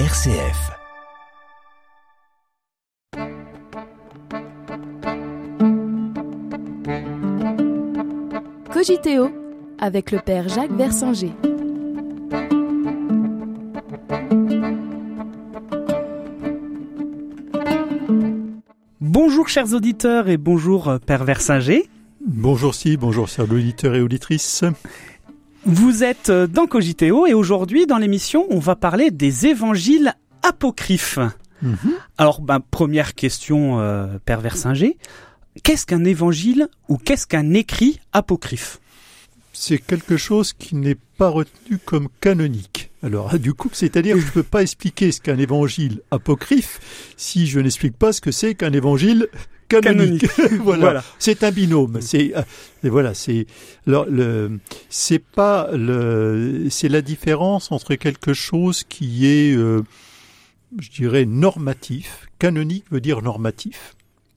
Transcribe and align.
RCF. 0.00 0.72
Cogiteo 8.72 9.30
avec 9.78 10.10
le 10.10 10.18
père 10.18 10.48
Jacques 10.48 10.72
Versinger. 10.72 11.30
Bonjour 19.00 19.48
chers 19.48 19.72
auditeurs 19.74 20.28
et 20.28 20.38
bonjour 20.38 20.88
euh, 20.88 20.98
Père 20.98 21.22
Versinger. 21.22 21.88
Bonjour 22.26 22.74
si, 22.74 22.96
bonjour 22.96 23.28
chers 23.28 23.48
auditeurs 23.52 23.94
et 23.94 24.00
auditrices. 24.00 24.64
Vous 25.66 26.04
êtes 26.04 26.28
euh, 26.28 26.46
dans 26.46 26.66
Cogiteo 26.66 27.26
et 27.26 27.32
aujourd'hui 27.32 27.86
dans 27.86 27.96
l'émission 27.96 28.46
on 28.50 28.58
va 28.58 28.76
parler 28.76 29.10
des 29.10 29.46
évangiles 29.46 30.14
apocryphes. 30.42 31.18
Mhm. 31.62 31.76
Alors 32.18 32.42
ben, 32.42 32.60
première 32.60 33.14
question 33.14 33.80
euh, 33.80 34.18
Père 34.26 34.40
Versinger, 34.40 34.98
qu'est-ce 35.62 35.86
qu'un 35.86 36.04
évangile 36.04 36.68
ou 36.88 36.98
qu'est-ce 36.98 37.26
qu'un 37.26 37.54
écrit 37.54 38.00
apocryphe? 38.12 38.78
C'est 39.54 39.78
quelque 39.78 40.16
chose 40.18 40.52
qui 40.52 40.74
n'est 40.74 40.98
pas 41.16 41.28
retenu 41.28 41.78
comme 41.78 42.08
canonique. 42.20 42.90
Alors, 43.02 43.38
du 43.38 43.54
coup, 43.54 43.70
c'est-à-dire 43.72 44.16
que 44.16 44.20
je 44.20 44.26
ne 44.26 44.32
peux 44.32 44.42
pas 44.42 44.62
expliquer 44.62 45.12
ce 45.12 45.20
qu'est 45.20 45.32
un 45.32 45.38
évangile 45.38 46.02
apocryphe 46.10 46.80
si 47.16 47.46
je 47.46 47.60
n'explique 47.60 47.96
pas 47.96 48.12
ce 48.12 48.20
que 48.20 48.32
c'est 48.32 48.54
qu'un 48.54 48.72
évangile 48.72 49.28
canonique. 49.80 50.26
voilà. 50.60 50.80
Voilà. 50.80 51.04
C'est 51.18 51.42
un 51.44 51.50
binôme. 51.50 52.00
C'est 52.00 52.36
euh, 52.36 52.42
et 52.82 52.88
voilà. 52.88 53.14
C'est 53.14 53.46
le 53.86 54.58
c'est 54.88 55.18
pas 55.22 55.70
le 55.72 56.66
c'est 56.70 56.88
la 56.88 57.02
différence 57.02 57.72
entre 57.72 57.94
quelque 57.94 58.32
chose 58.34 58.84
qui 58.84 59.26
est 59.26 59.54
euh, 59.56 59.82
je 60.78 60.90
dirais 60.90 61.24
normatif. 61.24 62.28
Canonique 62.38 62.84
veut 62.90 63.00
dire 63.00 63.22
normatif. 63.22 63.94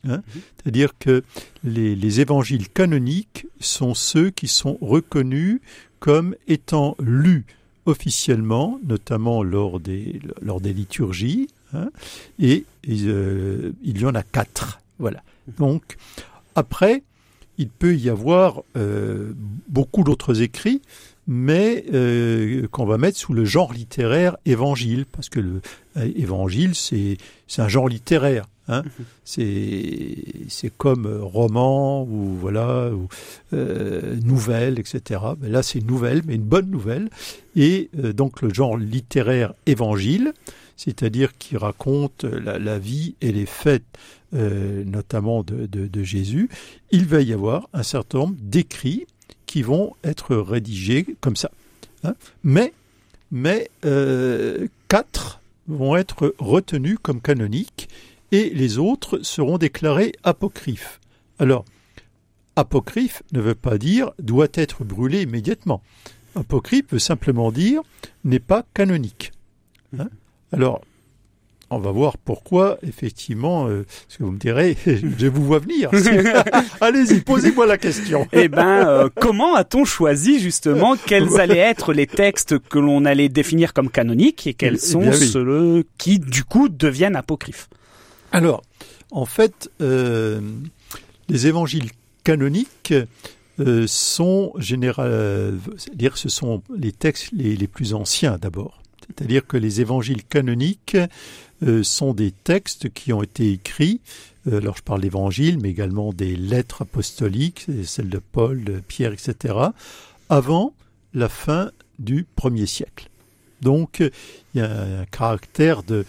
hein. 0.07 0.21
C'est-à-dire 0.57 0.91
que 0.99 1.23
les, 1.63 1.95
les 1.95 2.21
évangiles 2.21 2.69
canoniques 2.69 3.47
sont 3.59 3.93
ceux 3.95 4.29
qui 4.29 4.47
sont 4.47 4.77
reconnus 4.81 5.59
comme 5.99 6.35
étant 6.47 6.95
lus 6.99 7.45
officiellement, 7.87 8.79
notamment 8.85 9.43
lors 9.43 9.79
des, 9.79 10.19
lors 10.41 10.59
des 10.61 10.73
liturgies, 10.73 11.47
hein, 11.73 11.89
et, 12.37 12.65
et, 12.83 12.97
euh, 13.05 13.71
il 13.81 13.99
y 14.01 14.05
en 14.05 14.13
a 14.13 14.23
quatre. 14.23 14.79
Voilà. 14.99 15.23
Donc, 15.57 15.97
après, 16.55 17.03
il 17.57 17.69
peut 17.69 17.95
y 17.95 18.09
avoir 18.09 18.63
euh, 18.75 19.33
beaucoup 19.67 20.03
d'autres 20.03 20.41
écrits, 20.41 20.81
mais 21.27 21.85
euh, 21.93 22.67
qu'on 22.69 22.85
va 22.85 22.97
mettre 22.97 23.17
sous 23.17 23.33
le 23.33 23.45
genre 23.45 23.73
littéraire 23.73 24.37
évangile, 24.45 25.05
parce 25.05 25.29
que 25.29 25.39
le 25.39 25.61
euh, 25.97 26.73
c'est 26.73 27.17
un 27.61 27.67
genre 27.67 27.89
littéraire. 27.89 28.45
Hein. 28.67 28.83
C'est 29.23 30.15
c'est 30.49 30.71
comme 30.77 31.05
euh, 31.05 31.23
roman 31.23 32.03
ou 32.03 32.35
voilà 32.39 32.89
ou 32.91 33.07
euh, 33.53 34.15
nouvelle, 34.23 34.79
etc. 34.79 35.21
Mais 35.41 35.49
là, 35.49 35.63
c'est 35.63 35.79
une 35.79 35.87
nouvelle, 35.87 36.21
mais 36.25 36.35
une 36.35 36.43
bonne 36.43 36.69
nouvelle. 36.69 37.09
Et 37.55 37.89
euh, 37.99 38.13
donc 38.13 38.41
le 38.41 38.53
genre 38.53 38.77
littéraire 38.77 39.53
évangile, 39.65 40.33
c'est-à-dire 40.75 41.37
qui 41.37 41.57
raconte 41.57 42.23
la, 42.23 42.59
la 42.59 42.77
vie 42.79 43.15
et 43.21 43.31
les 43.31 43.45
euh, 44.33 44.83
notamment 44.85 45.43
de, 45.43 45.65
de, 45.65 45.87
de 45.87 46.03
Jésus. 46.03 46.49
Il 46.91 47.05
va 47.05 47.21
y 47.21 47.31
avoir 47.33 47.69
un 47.73 47.83
certain 47.83 48.19
nombre 48.19 48.35
d'écrits 48.39 49.07
qui 49.45 49.61
vont 49.61 49.93
être 50.03 50.35
rédigés 50.35 51.05
comme 51.21 51.35
ça. 51.37 51.49
hein. 52.03 52.15
Mais 52.43 52.73
mais 53.31 53.69
euh, 53.85 54.67
quatre 54.87 55.41
vont 55.67 55.95
être 55.97 56.33
retenus 56.39 56.97
comme 57.01 57.21
canoniques 57.21 57.89
et 58.31 58.49
les 58.49 58.77
autres 58.77 59.19
seront 59.23 59.57
déclarés 59.57 60.13
apocryphes. 60.23 60.99
Alors, 61.39 61.65
apocryphe 62.55 63.23
ne 63.31 63.41
veut 63.41 63.55
pas 63.55 63.77
dire 63.77 64.11
doit 64.19 64.47
être 64.53 64.83
brûlé 64.83 65.21
immédiatement. 65.23 65.81
Apocryphe 66.35 66.91
veut 66.91 66.99
simplement 66.99 67.51
dire 67.51 67.81
n'est 68.23 68.39
pas 68.39 68.65
canonique. 68.73 69.31
Hein 69.97 70.09
Alors, 70.51 70.81
on 71.69 71.79
va 71.79 71.91
voir 71.91 72.17
pourquoi, 72.17 72.77
effectivement, 72.81 73.67
euh, 73.67 73.85
ce 74.07 74.17
que 74.17 74.23
vous 74.23 74.31
me 74.31 74.37
direz, 74.37 74.77
je 74.85 75.27
vous 75.27 75.43
vois 75.43 75.59
venir. 75.59 75.89
Allez-y, 76.81 77.21
posez-moi 77.21 77.65
la 77.65 77.77
question. 77.77 78.27
Eh 78.33 78.47
ben, 78.47 78.87
euh, 78.87 79.09
comment 79.13 79.55
a-t-on 79.55 79.83
choisi 79.83 80.39
justement 80.39 80.95
quels 80.95 81.39
allaient 81.39 81.57
être 81.57 81.91
les 81.93 82.07
textes 82.07 82.57
que 82.59 82.79
l'on 82.79 83.03
allait 83.05 83.29
définir 83.29 83.73
comme 83.73 83.89
canoniques 83.89 84.47
et 84.47 84.53
quels 84.53 84.75
Eh 84.75 84.79
sont 84.79 85.07
oui. 85.09 85.27
ceux 85.27 85.83
qui 85.97 86.19
du 86.19 86.43
coup 86.43 86.69
deviennent 86.69 87.15
apocryphes? 87.15 87.67
Alors, 88.37 88.61
en 89.09 89.25
fait, 89.25 89.71
euh, 89.81 90.39
les 91.27 91.47
évangiles 91.47 91.89
canoniques 92.23 92.93
euh, 93.59 93.87
sont 93.87 94.53
général, 94.59 95.57
c'est-à-dire 95.75 96.17
ce 96.17 96.29
sont 96.29 96.61
les 96.77 96.91
textes 96.91 97.31
les, 97.31 97.67
plus 97.67 97.95
anciens 97.95 98.37
d'abord. 98.37 98.83
C'est-à-dire 99.07 99.47
que 99.47 99.57
les 99.57 99.81
évangiles 99.81 100.23
canoniques 100.23 100.97
euh, 101.63 101.81
sont 101.81 102.13
des 102.13 102.29
textes 102.29 102.93
qui 102.93 103.11
ont 103.11 103.23
été 103.23 103.53
écrits. 103.53 104.01
alors 104.51 104.77
je 104.77 104.83
parle 104.83 105.01
d'évangiles, 105.01 105.57
mais 105.59 105.71
également 105.71 106.13
des 106.13 106.35
lettres 106.35 106.83
apostoliques, 106.83 107.65
celles 107.85 108.09
de 108.09 108.19
Paul, 108.19 108.63
de 108.63 108.79
Pierre, 108.81 109.13
etc. 109.13 109.55
Avant 110.29 110.75
la 111.15 111.27
fin 111.27 111.71
du 111.97 112.27
premier 112.35 112.67
siècle. 112.67 113.09
Donc, 113.61 113.99
il 114.53 114.59
y 114.59 114.61
a 114.61 115.01
un 115.01 115.05
caractère 115.05 115.83
de, 115.83 116.05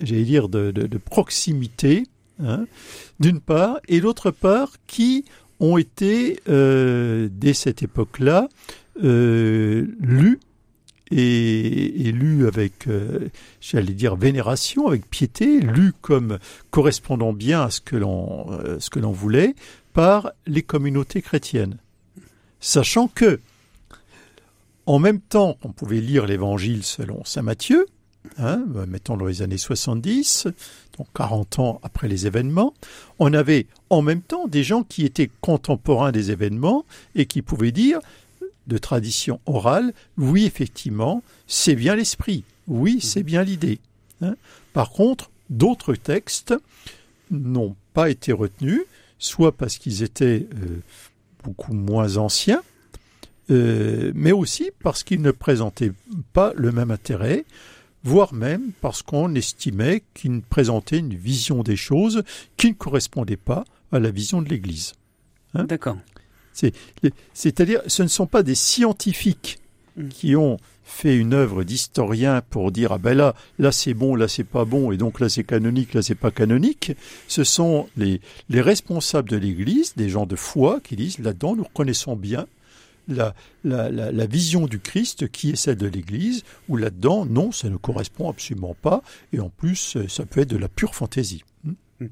j'allais 0.00 0.24
dire, 0.24 0.48
de, 0.48 0.98
proximité, 0.98 2.04
hein, 2.42 2.66
d'une 3.20 3.40
part, 3.40 3.80
et 3.88 4.00
d'autre 4.00 4.30
part, 4.30 4.72
qui 4.86 5.24
ont 5.60 5.76
été, 5.76 6.40
euh, 6.48 7.28
dès 7.30 7.52
cette 7.52 7.82
époque-là, 7.82 8.48
euh, 9.02 9.86
lus 10.00 10.40
et, 11.10 12.12
lus 12.12 12.46
avec, 12.46 12.86
euh, 12.86 13.28
j'allais 13.60 13.94
dire, 13.94 14.16
vénération, 14.16 14.88
avec 14.88 15.08
piété, 15.08 15.60
lus 15.60 15.92
comme 16.00 16.38
correspondant 16.70 17.32
bien 17.32 17.62
à 17.62 17.70
ce 17.70 17.80
que 17.80 17.96
l'on, 17.96 18.46
ce 18.78 18.90
que 18.90 18.98
l'on 18.98 19.12
voulait 19.12 19.54
par 19.94 20.32
les 20.46 20.62
communautés 20.62 21.22
chrétiennes. 21.22 21.78
Sachant 22.60 23.08
que, 23.08 23.40
en 24.88 24.98
même 24.98 25.20
temps 25.20 25.58
qu'on 25.60 25.70
pouvait 25.70 26.00
lire 26.00 26.26
l'évangile 26.26 26.82
selon 26.82 27.22
saint 27.26 27.42
Matthieu, 27.42 27.86
hein, 28.38 28.64
mettons 28.88 29.18
dans 29.18 29.26
les 29.26 29.42
années 29.42 29.58
70, 29.58 30.48
donc 30.96 31.06
40 31.14 31.58
ans 31.58 31.80
après 31.82 32.08
les 32.08 32.26
événements, 32.26 32.72
on 33.18 33.34
avait 33.34 33.66
en 33.90 34.00
même 34.00 34.22
temps 34.22 34.48
des 34.48 34.64
gens 34.64 34.84
qui 34.84 35.04
étaient 35.04 35.30
contemporains 35.42 36.10
des 36.10 36.30
événements 36.30 36.86
et 37.14 37.26
qui 37.26 37.42
pouvaient 37.42 37.70
dire, 37.70 38.00
de 38.66 38.78
tradition 38.78 39.40
orale, 39.44 39.92
oui, 40.16 40.46
effectivement, 40.46 41.22
c'est 41.46 41.74
bien 41.74 41.94
l'esprit, 41.94 42.44
oui, 42.66 43.00
c'est 43.02 43.22
bien 43.22 43.42
l'idée. 43.42 43.80
hein. 44.22 44.36
Par 44.72 44.88
contre, 44.90 45.30
d'autres 45.50 45.96
textes 45.96 46.54
n'ont 47.30 47.76
pas 47.92 48.08
été 48.08 48.32
retenus, 48.32 48.84
soit 49.18 49.52
parce 49.52 49.76
qu'ils 49.76 50.02
étaient 50.02 50.46
euh, 50.54 50.80
beaucoup 51.44 51.74
moins 51.74 52.16
anciens, 52.16 52.62
euh, 53.50 54.12
mais 54.14 54.32
aussi 54.32 54.70
parce 54.82 55.04
qu'ils 55.04 55.22
ne 55.22 55.30
présentaient 55.30 55.92
pas 56.32 56.52
le 56.56 56.72
même 56.72 56.90
intérêt, 56.90 57.44
voire 58.04 58.34
même 58.34 58.72
parce 58.80 59.02
qu'on 59.02 59.34
estimait 59.34 60.02
qu'ils 60.14 60.42
présentaient 60.42 60.98
une 60.98 61.14
vision 61.14 61.62
des 61.62 61.76
choses 61.76 62.22
qui 62.56 62.68
ne 62.68 62.74
correspondait 62.74 63.36
pas 63.36 63.64
à 63.92 63.98
la 63.98 64.10
vision 64.10 64.42
de 64.42 64.48
l'Église. 64.48 64.94
Hein 65.54 65.64
D'accord. 65.64 65.96
C'est-à-dire, 67.32 67.82
ce 67.86 68.02
ne 68.02 68.08
sont 68.08 68.26
pas 68.26 68.42
des 68.42 68.56
scientifiques 68.56 69.58
Mm. 69.98 70.08
qui 70.08 70.36
ont 70.36 70.58
fait 70.84 71.16
une 71.16 71.34
œuvre 71.34 71.64
d'historien 71.64 72.40
pour 72.48 72.72
dire 72.72 72.92
ah 72.92 72.98
ben 72.98 73.14
là 73.14 73.34
là 73.58 73.72
c'est 73.72 73.94
bon 73.94 74.14
là 74.14 74.26
c'est 74.26 74.44
pas 74.44 74.64
bon 74.64 74.90
et 74.90 74.96
donc 74.96 75.20
là 75.20 75.28
c'est 75.28 75.44
canonique 75.44 75.92
là 75.92 76.00
c'est 76.00 76.14
pas 76.14 76.30
canonique 76.30 76.92
ce 77.26 77.44
sont 77.44 77.88
les 77.96 78.20
les 78.48 78.62
responsables 78.62 79.28
de 79.28 79.36
l'église 79.36 79.94
des 79.96 80.08
gens 80.08 80.24
de 80.24 80.36
foi 80.36 80.80
qui 80.82 80.96
disent 80.96 81.18
là-dedans 81.18 81.56
nous 81.56 81.64
reconnaissons 81.64 82.16
bien 82.16 82.46
la, 83.08 83.34
la, 83.64 83.90
la, 83.90 84.26
vision 84.26 84.66
du 84.66 84.78
Christ 84.78 85.28
qui 85.28 85.50
est 85.50 85.56
celle 85.56 85.76
de 85.76 85.86
l'Église, 85.86 86.44
ou 86.68 86.76
là-dedans, 86.76 87.24
non, 87.26 87.52
ça 87.52 87.68
ne 87.68 87.76
correspond 87.76 88.30
absolument 88.30 88.76
pas, 88.80 89.02
et 89.32 89.40
en 89.40 89.48
plus, 89.48 89.96
euh, 89.96 90.08
ça 90.08 90.26
peut 90.26 90.42
être 90.42 90.50
de 90.50 90.56
la 90.56 90.68
pure 90.68 90.94
fantaisie. 90.94 91.42
Hmm 91.64 92.06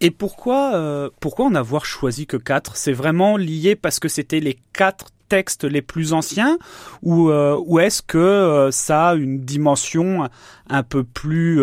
Et 0.00 0.10
pourquoi, 0.10 0.74
euh, 0.74 1.10
pourquoi 1.20 1.46
en 1.46 1.54
avoir 1.54 1.84
choisi 1.84 2.26
que 2.26 2.36
quatre? 2.36 2.76
C'est 2.76 2.92
vraiment 2.92 3.36
lié 3.36 3.74
parce 3.74 3.98
que 3.98 4.08
c'était 4.08 4.40
les 4.40 4.58
quatre 4.72 5.06
textes 5.28 5.64
les 5.64 5.82
plus 5.82 6.12
anciens 6.12 6.58
ou, 7.00 7.30
euh, 7.30 7.58
ou 7.64 7.80
est-ce 7.80 8.02
que 8.02 8.68
ça 8.70 9.08
a 9.08 9.14
une 9.14 9.40
dimension 9.40 10.28
un 10.68 10.82
peu 10.82 11.04
plus 11.04 11.60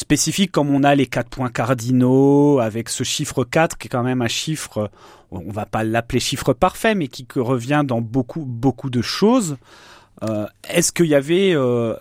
spécifique 0.00 0.50
comme 0.50 0.70
on 0.74 0.82
a 0.82 0.94
les 0.94 1.06
quatre 1.06 1.28
points 1.28 1.50
cardinaux 1.50 2.58
avec 2.58 2.88
ce 2.88 3.04
chiffre 3.04 3.44
4 3.44 3.78
qui 3.78 3.86
est 3.86 3.90
quand 3.90 4.02
même 4.02 4.22
un 4.22 4.28
chiffre, 4.28 4.90
on 5.30 5.52
va 5.52 5.66
pas 5.66 5.84
l'appeler 5.84 6.20
chiffre 6.20 6.52
parfait, 6.52 6.94
mais 6.94 7.08
qui 7.08 7.26
revient 7.36 7.82
dans 7.86 8.00
beaucoup, 8.00 8.44
beaucoup 8.44 8.90
de 8.90 9.02
choses. 9.02 9.56
Euh, 10.22 10.46
est-ce 10.68 10.92
qu'il 10.92 11.06
y 11.06 11.14
avait... 11.14 11.52
euh, 11.54 11.94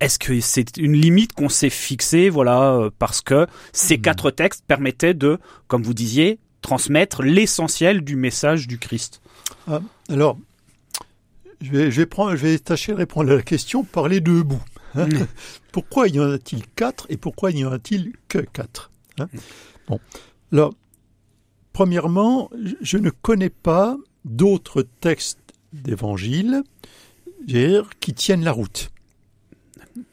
est-ce 0.00 0.18
que 0.18 0.40
c'est 0.40 0.78
une 0.78 0.94
limite 0.94 1.34
qu'on 1.34 1.50
s'est 1.50 1.68
fixée, 1.68 2.30
voilà, 2.30 2.72
euh, 2.72 2.90
parce 2.98 3.20
que 3.20 3.46
ces 3.72 3.98
Hmm. 3.98 4.02
quatre 4.02 4.30
textes 4.30 4.64
permettaient 4.66 5.12
de, 5.12 5.38
comme 5.66 5.82
vous 5.82 5.92
disiez, 5.92 6.38
transmettre 6.62 7.22
l'essentiel 7.22 8.02
du 8.02 8.16
message 8.16 8.66
du 8.66 8.78
Christ? 8.78 9.20
Ah, 9.68 9.80
alors, 10.08 10.38
je 11.60 11.70
vais, 11.70 11.90
je, 11.90 12.00
vais 12.00 12.06
prendre, 12.06 12.30
je 12.34 12.46
vais 12.46 12.58
tâcher 12.58 12.92
de 12.92 12.96
répondre 12.96 13.30
à 13.30 13.36
la 13.36 13.42
question 13.42 13.84
par 13.84 14.08
les 14.08 14.20
deux 14.20 14.42
bouts. 14.42 14.62
pourquoi 15.72 16.08
y 16.08 16.18
en 16.20 16.30
a-t-il 16.30 16.66
quatre 16.76 17.06
et 17.08 17.16
pourquoi 17.16 17.52
n'y 17.52 17.64
en 17.64 17.72
a-t-il 17.72 18.12
que 18.28 18.38
quatre 18.38 18.90
hein? 19.18 19.28
Bon, 19.88 20.00
alors, 20.52 20.74
premièrement, 21.72 22.50
je- 22.80 22.98
ne 22.98 23.10
connais 23.10 23.50
pas 23.50 23.96
d'autres 24.24 24.82
textes 25.00 25.38
d'évangile 25.72 26.62
qui 28.00 28.12
tiennent 28.14 28.44
la 28.44 28.52
route. 28.52 28.90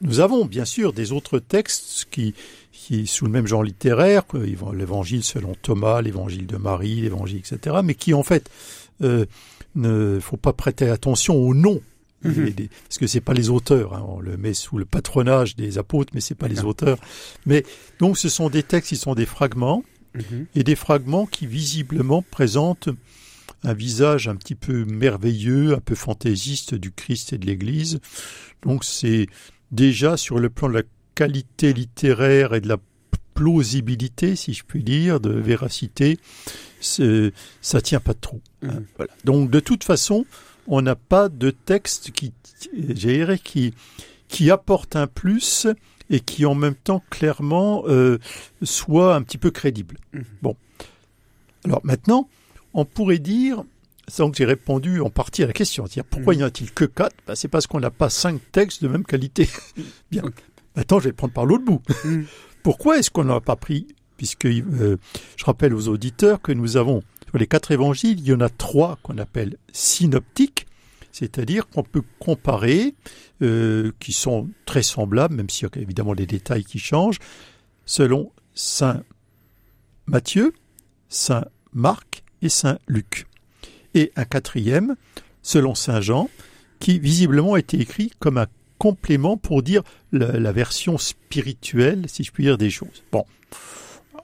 Nous 0.00 0.20
avons 0.20 0.44
bien 0.44 0.64
sûr 0.64 0.92
des 0.92 1.12
autres 1.12 1.38
textes 1.38 2.06
qui, 2.10 2.34
qui 2.72 3.06
sous 3.06 3.24
le 3.26 3.30
même 3.30 3.46
genre 3.46 3.62
littéraire, 3.62 4.22
l'évangile 4.72 5.22
selon 5.22 5.54
Thomas, 5.60 6.00
l'évangile 6.02 6.46
de 6.46 6.56
Marie, 6.56 7.00
l'évangile, 7.00 7.38
etc., 7.38 7.76
mais 7.84 7.94
qui 7.94 8.14
en 8.14 8.22
fait 8.22 8.48
euh, 9.02 9.26
ne 9.74 10.18
faut 10.20 10.36
pas 10.36 10.52
prêter 10.52 10.88
attention 10.88 11.36
au 11.36 11.54
nom. 11.54 11.80
Mhm. 12.24 12.50
des- 12.50 12.68
parce 12.88 12.98
que 12.98 13.06
c'est 13.06 13.20
pas 13.20 13.32
les 13.34 13.48
auteurs, 13.48 13.94
hein, 13.94 14.04
on 14.08 14.20
le 14.20 14.36
met 14.36 14.54
sous 14.54 14.76
le 14.78 14.84
patronage 14.84 15.54
des 15.56 15.78
apôtres, 15.78 16.12
mais 16.14 16.20
c'est 16.20 16.34
pas 16.34 16.48
les 16.48 16.56
D'accord. 16.56 16.70
auteurs. 16.70 16.98
Mais 17.46 17.64
donc 18.00 18.18
ce 18.18 18.28
sont 18.28 18.50
des 18.50 18.62
textes 18.64 18.88
qui 18.88 18.96
sont 18.96 19.14
des 19.14 19.26
fragments 19.26 19.84
et 20.56 20.64
des 20.64 20.74
fragments 20.74 21.26
qui 21.26 21.46
visiblement 21.46 22.22
présentent 22.22 22.88
un 23.62 23.72
visage 23.72 24.26
un 24.26 24.34
petit 24.34 24.56
peu 24.56 24.84
merveilleux, 24.84 25.74
un 25.74 25.80
peu 25.80 25.94
fantaisiste 25.94 26.74
du 26.74 26.90
Christ 26.90 27.32
et 27.32 27.38
de 27.38 27.46
l'Église. 27.46 28.00
Donc 28.62 28.82
c'est 28.84 29.26
déjà 29.70 30.16
sur 30.16 30.38
le 30.40 30.50
plan 30.50 30.68
de 30.68 30.74
la 30.74 30.82
qualité 31.14 31.72
littéraire 31.72 32.52
et 32.54 32.60
de 32.60 32.66
la 32.68 32.78
plausibilité, 33.34 34.34
si 34.34 34.52
je 34.54 34.64
puis 34.64 34.82
dire, 34.82 35.20
de 35.20 35.30
véracité, 35.30 36.18
ça 36.80 37.80
tient 37.80 38.00
pas 38.00 38.14
trop. 38.14 38.40
hein, 38.62 38.68
Mhm. 38.74 38.84
voilà. 38.96 39.12
Donc 39.24 39.50
de 39.50 39.60
toute 39.60 39.84
façon, 39.84 40.26
on 40.68 40.82
n'a 40.82 40.94
pas 40.94 41.28
de 41.28 41.50
texte 41.50 42.12
qui, 42.12 42.32
qui, 43.44 43.74
qui 44.28 44.50
apporte 44.50 44.94
un 44.96 45.06
plus 45.06 45.66
et 46.10 46.20
qui 46.20 46.46
en 46.46 46.54
même 46.54 46.74
temps 46.74 47.02
clairement 47.10 47.84
euh, 47.86 48.18
soit 48.62 49.14
un 49.14 49.22
petit 49.22 49.38
peu 49.38 49.50
crédible. 49.50 49.96
Mhm. 50.12 50.24
Bon. 50.42 50.56
Alors 51.64 51.80
maintenant, 51.84 52.28
on 52.74 52.84
pourrait 52.84 53.18
dire, 53.18 53.64
sans 54.08 54.30
que 54.30 54.36
j'ai 54.36 54.44
répondu 54.44 55.00
en 55.00 55.10
partie 55.10 55.42
à 55.42 55.46
la 55.46 55.52
question, 55.52 55.84
c'est-à-dire 55.86 56.04
pourquoi 56.04 56.32
Mhm. 56.34 56.38
n'y 56.38 56.44
en 56.44 56.46
a-t-il 56.48 56.72
que 56.72 56.84
quatre? 56.84 57.16
Ben, 57.26 57.34
C'est 57.34 57.48
parce 57.48 57.66
qu'on 57.66 57.80
n'a 57.80 57.90
pas 57.90 58.08
cinq 58.10 58.40
textes 58.52 58.82
de 58.82 58.88
même 58.88 59.04
qualité. 59.04 59.48
Bien. 60.10 60.22
Ok. 60.22 60.34
Maintenant, 60.76 60.98
je 61.00 61.04
vais 61.08 61.12
prendre 61.12 61.32
par 61.34 61.44
l'autre 61.44 61.64
bout. 61.64 61.82
Mhm. 62.04 62.26
Pourquoi 62.62 62.98
est-ce 62.98 63.10
qu'on 63.10 63.24
n'en 63.24 63.36
a 63.36 63.40
pas 63.40 63.56
pris 63.56 63.86
Puisque 64.18 64.44
euh, 64.44 64.98
je 65.36 65.44
rappelle 65.46 65.72
aux 65.72 65.88
auditeurs 65.88 66.42
que 66.42 66.52
nous 66.52 66.76
avons, 66.76 67.02
sur 67.28 67.38
les 67.38 67.46
quatre 67.46 67.70
évangiles, 67.70 68.18
il 68.20 68.26
y 68.26 68.34
en 68.34 68.40
a 68.40 68.50
trois 68.50 68.98
qu'on 69.02 69.16
appelle 69.16 69.56
synoptiques, 69.72 70.66
c'est-à-dire 71.12 71.68
qu'on 71.68 71.84
peut 71.84 72.02
comparer, 72.18 72.94
euh, 73.42 73.92
qui 74.00 74.12
sont 74.12 74.50
très 74.66 74.82
semblables, 74.82 75.34
même 75.34 75.48
s'il 75.48 75.68
y 75.72 75.78
a 75.78 75.82
évidemment 75.82 76.14
des 76.14 76.26
détails 76.26 76.64
qui 76.64 76.78
changent, 76.78 77.18
selon 77.86 78.32
Saint 78.54 79.02
Matthieu, 80.06 80.52
Saint 81.08 81.46
Marc 81.72 82.24
et 82.42 82.48
Saint 82.48 82.78
Luc. 82.88 83.26
Et 83.94 84.12
un 84.16 84.24
quatrième, 84.24 84.96
selon 85.42 85.74
Saint 85.74 86.00
Jean, 86.00 86.28
qui 86.80 86.98
visiblement 86.98 87.54
a 87.54 87.60
été 87.60 87.80
écrit 87.80 88.10
comme 88.18 88.36
un 88.36 88.46
complément 88.78 89.36
pour 89.36 89.62
dire 89.62 89.82
la, 90.12 90.38
la 90.38 90.52
version 90.52 90.98
spirituelle, 90.98 92.04
si 92.08 92.24
je 92.24 92.32
puis 92.32 92.44
dire, 92.44 92.58
des 92.58 92.70
choses. 92.70 93.02
Bon, 93.12 93.24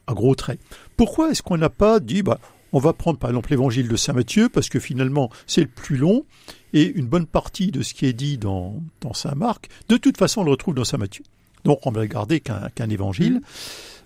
à 0.06 0.14
gros 0.14 0.34
traits. 0.34 0.60
Pourquoi 0.96 1.30
est-ce 1.30 1.42
qu'on 1.42 1.56
n'a 1.56 1.70
pas 1.70 2.00
dit, 2.00 2.22
bah, 2.22 2.38
on 2.72 2.78
va 2.78 2.92
prendre 2.92 3.18
par 3.18 3.30
exemple 3.30 3.50
l'évangile 3.50 3.88
de 3.88 3.96
Saint 3.96 4.12
Matthieu, 4.12 4.48
parce 4.48 4.68
que 4.68 4.80
finalement 4.80 5.30
c'est 5.46 5.62
le 5.62 5.68
plus 5.68 5.96
long, 5.96 6.24
et 6.72 6.84
une 6.84 7.06
bonne 7.06 7.26
partie 7.26 7.70
de 7.70 7.82
ce 7.82 7.94
qui 7.94 8.06
est 8.06 8.12
dit 8.12 8.36
dans, 8.38 8.82
dans 9.00 9.14
Saint 9.14 9.34
Marc, 9.34 9.68
de 9.88 9.96
toute 9.96 10.16
façon 10.16 10.40
on 10.40 10.44
le 10.44 10.50
retrouve 10.50 10.74
dans 10.74 10.84
Saint 10.84 10.98
Matthieu. 10.98 11.24
Donc 11.64 11.86
on 11.86 11.90
va 11.90 12.06
garder 12.06 12.40
qu'un 12.40 12.90
évangile. 12.90 13.40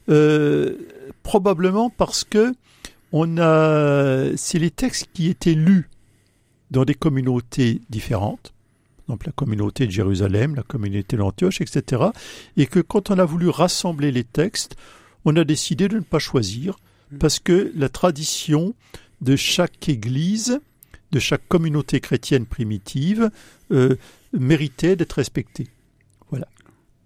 Euh, 0.08 0.76
probablement 1.22 1.90
parce 1.90 2.24
que 2.24 2.54
on 3.12 3.38
a, 3.38 4.36
c'est 4.36 4.58
les 4.58 4.70
textes 4.70 5.08
qui 5.12 5.28
étaient 5.28 5.54
lus 5.54 5.88
dans 6.70 6.84
des 6.84 6.94
communautés 6.94 7.80
différentes, 7.90 8.52
exemple 9.08 9.26
la 9.26 9.32
communauté 9.32 9.86
de 9.86 9.90
Jérusalem, 9.90 10.54
la 10.54 10.62
communauté 10.62 11.16
d'Antioche, 11.16 11.62
etc. 11.62 12.04
Et 12.56 12.66
que 12.66 12.80
quand 12.80 13.10
on 13.10 13.18
a 13.18 13.24
voulu 13.24 13.48
rassembler 13.48 14.12
les 14.12 14.24
textes, 14.24 14.76
on 15.24 15.36
a 15.36 15.44
décidé 15.44 15.88
de 15.88 15.96
ne 15.96 16.00
pas 16.00 16.18
choisir 16.18 16.78
parce 17.18 17.38
que 17.38 17.72
la 17.76 17.88
tradition 17.88 18.74
de 19.20 19.34
chaque 19.36 19.88
église, 19.88 20.60
de 21.12 21.18
chaque 21.18 21.46
communauté 21.48 22.00
chrétienne 22.00 22.44
primitive, 22.46 23.30
euh, 23.72 23.96
méritait 24.32 24.94
d'être 24.96 25.14
respectée. 25.14 25.68
Voilà. 26.30 26.46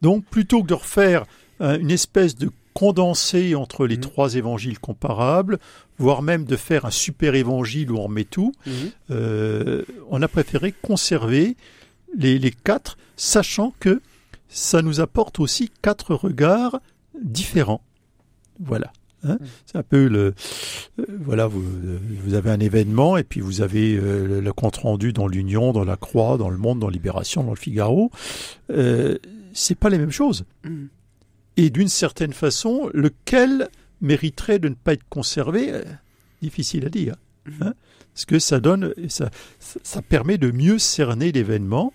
Donc 0.02 0.24
plutôt 0.24 0.62
que 0.62 0.68
de 0.68 0.74
refaire 0.74 1.24
euh, 1.60 1.78
une 1.78 1.90
espèce 1.92 2.34
de 2.34 2.50
condensé 2.74 3.54
entre 3.54 3.86
les 3.86 3.96
Mhm. 3.96 4.00
trois 4.02 4.34
évangiles 4.34 4.78
comparables, 4.80 5.58
voire 5.98 6.22
même 6.22 6.44
de 6.44 6.56
faire 6.56 6.84
un 6.86 6.90
super 6.90 7.34
évangile 7.36 7.92
où 7.92 7.98
on 7.98 8.04
remet 8.04 8.24
tout, 8.24 8.52
Mhm. 8.66 8.72
euh, 9.10 9.84
on 10.10 10.20
a 10.22 10.28
préféré 10.28 10.72
conserver 10.72 11.56
les, 12.16 12.38
les 12.38 12.50
quatre, 12.50 12.96
sachant 13.16 13.72
que 13.78 14.00
ça 14.48 14.82
nous 14.82 15.00
apporte 15.00 15.38
aussi 15.38 15.70
quatre 15.82 16.14
regards 16.14 16.80
différents. 17.22 17.82
Voilà. 18.64 18.92
Hein 19.24 19.38
Mm. 19.40 19.46
C'est 19.66 19.78
un 19.78 19.82
peu 19.84 20.08
le. 20.08 20.34
euh, 20.98 21.04
voilà, 21.20 21.46
vous, 21.46 21.62
euh, 21.62 21.98
vous 22.24 22.34
avez 22.34 22.50
un 22.50 22.58
événement 22.58 23.16
et 23.16 23.22
puis 23.22 23.40
vous 23.40 23.60
avez 23.60 23.94
euh, 23.94 24.26
le, 24.26 24.40
le 24.40 24.52
compte 24.52 24.76
rendu 24.78 25.12
dans 25.12 25.28
l'Union, 25.28 25.72
dans 25.72 25.84
la 25.84 25.96
Croix, 25.96 26.36
dans 26.38 26.50
le 26.50 26.58
Monde, 26.58 26.80
dans 26.80 26.88
Libération, 26.88 27.44
dans 27.44 27.50
le 27.50 27.56
Figaro. 27.56 28.10
C'est 29.54 29.74
pas 29.78 29.90
les 29.90 29.98
mêmes 29.98 30.10
choses. 30.10 30.44
Mhm. 30.64 30.88
Et 31.58 31.70
d'une 31.70 31.88
certaine 31.88 32.32
façon, 32.32 32.90
lequel 32.94 33.68
mériterait 34.00 34.58
de 34.58 34.68
ne 34.68 34.74
pas 34.74 34.94
être 34.94 35.06
conservé 35.08 35.72
Difficile 36.40 36.86
à 36.86 36.88
dire. 36.88 37.14
hein, 37.60 37.74
parce 38.14 38.24
que 38.24 38.38
ça 38.38 38.58
donne, 38.60 38.92
ça, 39.08 39.30
permet 40.02 40.38
de 40.38 40.50
mieux 40.50 40.78
cerner 40.78 41.30
l'événement. 41.30 41.92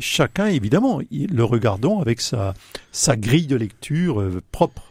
Chacun, 0.00 0.46
évidemment, 0.46 1.00
le 1.12 1.44
regardant 1.44 2.00
avec 2.00 2.20
sa, 2.20 2.54
sa 2.90 3.16
grille 3.16 3.46
de 3.46 3.54
lecture 3.56 4.20
euh, 4.20 4.42
propre. 4.50 4.90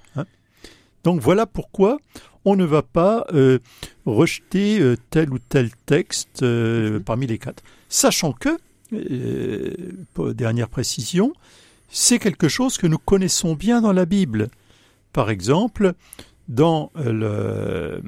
Donc 1.04 1.20
voilà 1.22 1.46
pourquoi 1.46 2.00
on 2.46 2.56
ne 2.56 2.66
va 2.66 2.82
pas 2.82 3.26
euh, 3.34 3.60
rejeter 4.06 4.80
euh, 4.80 4.96
tel 5.10 5.32
ou 5.34 5.40
tel 5.40 5.70
texte 5.86 6.44
euh, 6.44 6.94
Mhm. 6.98 7.04
parmi 7.04 7.28
les 7.28 7.38
quatre. 7.38 7.64
Sachant 7.90 8.34
que, 8.34 8.58
pour- 10.14 10.34
dernière 10.34 10.70
précision, 10.70 11.34
c'est 11.90 12.20
quelque 12.20 12.48
chose 12.48 12.78
que 12.78 12.88
nous 12.88 12.98
connaissons 12.98 13.54
bien 13.56 13.82
dans 13.82 13.94
la 13.94 14.06
Bible. 14.06 14.50
Par 15.14 15.30
exemple, 15.30 15.94
dans 16.50 16.92
le, 16.96 18.02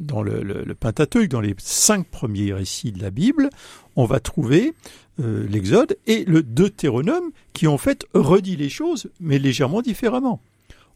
dans 0.00 0.22
le, 0.22 0.42
le- 0.42 0.62
le 0.64 0.74
Pentateuque, 0.74 1.28
dans 1.28 1.40
les 1.40 1.54
cinq 1.58 2.06
premiers 2.06 2.52
récits 2.52 2.92
de 2.92 3.02
la 3.02 3.10
Bible, 3.10 3.50
on 3.96 4.04
va 4.04 4.20
trouver 4.20 4.74
l'Exode 5.18 5.96
et 6.06 6.24
le 6.24 6.42
Deutéronome 6.42 7.30
qui 7.52 7.66
en 7.66 7.78
fait 7.78 8.04
redit 8.14 8.56
les 8.56 8.68
choses, 8.68 9.08
mais 9.20 9.38
légèrement 9.38 9.80
différemment. 9.82 10.40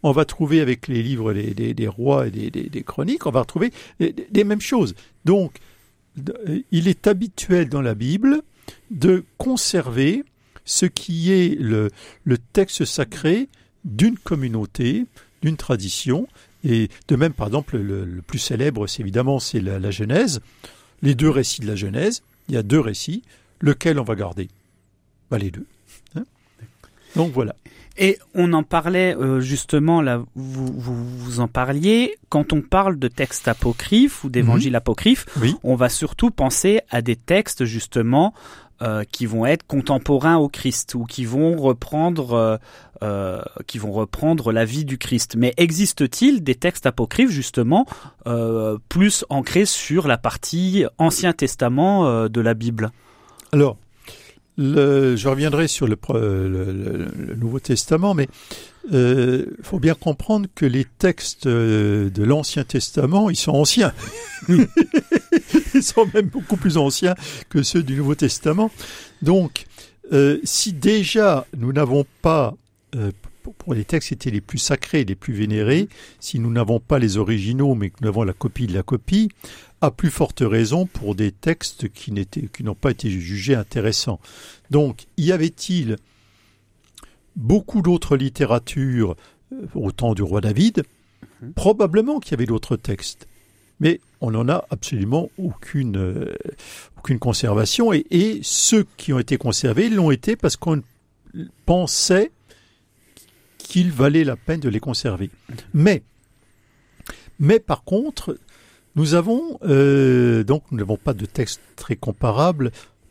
On 0.02 0.12
va 0.12 0.25
trouver 0.25 0.61
avec 0.61 0.87
les 0.87 1.02
livres 1.02 1.33
des, 1.33 1.88
rois 1.88 2.28
et 2.28 2.31
des, 2.50 2.83
chroniques, 2.83 3.26
on 3.26 3.31
va 3.31 3.40
retrouver 3.40 3.73
les, 3.99 4.45
mêmes 4.45 4.61
choses. 4.61 4.95
Donc, 5.25 5.59
euh, 6.47 6.61
il 6.71 6.88
est 6.88 7.07
habituel 7.07 7.69
dans 7.69 7.83
la 7.83 7.95
Bible 7.95 8.43
de 8.90 9.25
conserver 9.38 10.25
ce 10.64 10.87
qui 10.87 11.33
est 11.33 11.59
le, 11.59 11.90
texte 12.52 12.85
sacré 12.85 13.49
d'une 13.85 14.17
communauté, 14.17 15.07
d'une 15.43 15.57
tradition. 15.57 16.28
Et 16.64 16.88
de 17.09 17.17
même, 17.17 17.33
par 17.33 17.49
exemple, 17.49 17.78
le, 17.78 18.23
plus 18.26 18.38
célèbre, 18.38 18.87
c'est 18.87 19.02
évidemment 19.02 19.40
c'est 19.40 19.61
la, 19.61 19.78
la 19.78 19.90
Genèse. 19.90 20.40
Les 21.02 21.14
deux 21.14 21.31
récits 21.31 21.61
de 21.61 21.67
la 21.67 21.76
Genèse, 21.76 22.23
il 22.49 22.55
y 22.55 22.59
a 22.59 22.62
deux 22.62 22.81
récits. 22.81 23.23
Lequel 23.61 23.99
on 23.99 24.05
va 24.05 24.14
garder? 24.14 24.49
Bah, 25.31 25.38
Les 25.38 25.50
deux. 25.50 25.67
hein? 26.14 26.25
Donc 27.17 27.33
voilà. 27.33 27.57
Et 28.00 28.19
on 28.35 28.52
en 28.52 28.62
parlait 28.62 29.17
euh, 29.17 29.40
justement, 29.40 30.00
là, 30.00 30.23
vous, 30.37 30.67
vous, 30.73 31.05
vous 31.19 31.40
en 31.40 31.49
parliez, 31.49 32.17
quand 32.28 32.52
on 32.52 32.62
parle 32.62 32.99
de 32.99 33.09
textes 33.09 33.49
apocryphes 33.49 34.23
ou 34.23 34.31
d'évangiles 34.31 34.76
apocryphes, 34.76 35.26
Oui. 35.40 35.57
on 35.64 35.75
va 35.75 35.88
surtout 35.88 36.31
penser 36.31 36.81
à 36.90 37.02
des 37.02 37.17
textes 37.17 37.64
justement 37.64 38.33
euh, 38.81 39.02
qui 39.11 39.26
vont 39.26 39.45
être 39.45 39.67
contemporains 39.67 40.37
au 40.37 40.49
Christ 40.49 40.95
ou 40.95 41.05
qui 41.07 41.25
vont 41.25 41.57
reprendre 41.57 42.33
euh, 42.35 42.57
euh, 43.02 43.43
qui 43.67 43.78
vont 43.78 43.90
reprendre 43.90 44.52
la 44.52 44.64
vie 44.64 44.85
du 44.85 44.99
Christ. 44.99 45.35
Mais 45.37 45.52
existe-t-il 45.57 46.45
des 46.45 46.55
textes 46.55 46.87
apocryphes 46.87 47.31
justement 47.31 47.87
euh, 48.28 48.78
plus 48.88 49.25
ancrés 49.28 49.67
sur 49.67 50.07
la 50.07 50.19
partie 50.19 50.85
Ancien 50.99 51.33
Testament 51.33 52.07
euh, 52.07 52.28
de 52.28 52.40
la 52.40 52.55
Bible? 52.55 52.90
Alors, 53.52 53.76
je 54.58 55.28
reviendrai 55.28 55.68
sur 55.68 55.86
le, 55.86 55.96
Nouveau 57.36 57.60
Testament, 57.60 58.14
mais 58.14 58.28
il 58.90 58.96
euh, 58.96 59.56
faut 59.62 59.78
bien 59.78 59.94
comprendre 59.94 60.48
que 60.54 60.64
les 60.64 60.84
textes 60.84 61.46
euh, 61.46 62.10
de 62.10 62.24
l'Ancien 62.24 62.64
Testament, 62.64 63.28
ils 63.28 63.36
sont 63.36 63.52
anciens. 63.52 63.92
ils 64.48 65.82
sont 65.82 66.08
même 66.14 66.26
beaucoup 66.26 66.56
plus 66.56 66.78
anciens 66.78 67.14
que 67.50 67.62
ceux 67.62 67.82
du 67.82 67.96
Nouveau 67.96 68.14
Testament. 68.14 68.70
Donc, 69.20 69.66
euh, 70.12 70.38
si 70.42 70.72
déjà 70.72 71.46
nous 71.56 71.72
n'avons 71.72 72.06
pas, 72.22 72.54
pour 73.58 73.74
les 73.74 73.84
textes 73.84 74.12
étaient 74.12 74.30
les 74.30 74.40
plus 74.40 74.58
sacrés, 74.58 75.04
les 75.04 75.14
plus 75.14 75.34
vénérés, 75.34 75.88
si 76.18 76.38
nous 76.38 76.50
n'avons 76.50 76.80
pas 76.80 76.98
les 76.98 77.18
originaux, 77.18 77.74
mais 77.74 77.90
que 77.90 77.96
nous 78.00 78.08
avons 78.08 78.22
la 78.22 78.32
copie 78.32 78.66
de 78.66 78.74
la 78.74 78.82
copie, 78.82 79.28
à 79.80 79.90
plus 79.90 80.11
forte 80.11 80.42
raison 80.44 80.87
pour 80.87 81.14
des 81.14 81.32
textes 81.32 81.88
qui 81.88 82.12
n'ont 82.62 82.75
pas 82.75 82.90
été 82.90 83.11
jugés 83.11 83.54
intéressants. 83.54 84.20
Donc, 84.70 85.06
y 85.16 85.32
avait-il 85.32 85.97
beaucoup 87.37 87.82
d'autres 87.82 88.16
littératures 88.16 89.16
euh, 89.52 89.66
au 89.75 89.92
temps 89.92 90.14
du 90.14 90.23
roi 90.23 90.40
David? 90.40 90.82
Mhm. 91.40 91.52
Probablement 91.52 92.18
qu'il 92.20 92.32
y 92.32 92.35
avait 92.35 92.47
d'autres 92.47 92.76
textes. 92.76 93.28
Mais 93.80 94.00
on 94.20 94.32
n'en 94.32 94.49
a 94.49 94.64
absolument 94.70 95.30
aucune, 95.38 95.97
euh, 95.97 96.35
aucune 96.99 97.20
conservation. 97.20 97.92
Et, 97.92 98.04
et, 98.11 98.40
ceux 98.42 98.85
qui 98.97 99.12
ont 99.12 99.20
été 99.20 99.38
conservés 99.38 99.88
l'ont 99.88 100.11
été 100.11 100.35
parce 100.35 100.56
qu'on 100.56 100.82
pensait 101.64 102.32
qu'il 103.58 103.92
valait 103.92 104.25
la 104.25 104.35
peine 104.35 104.61
de 104.61 104.68
les 104.68 104.80
conserver. 104.80 105.30
Mhm. 105.49 105.56
Mais, 105.75 106.02
mais 107.38 107.61
par 107.61 107.85
contre, 107.85 108.37
nous 108.97 109.14
avons 109.14 109.59
euh, 109.62 110.45
donc 110.45 110.64
nous 110.71 110.78
n'avons 110.78 110.97
pas 110.97 111.14
de 111.14 111.26
texte 111.26 111.61
très 111.76 111.97
comparable 111.97 112.71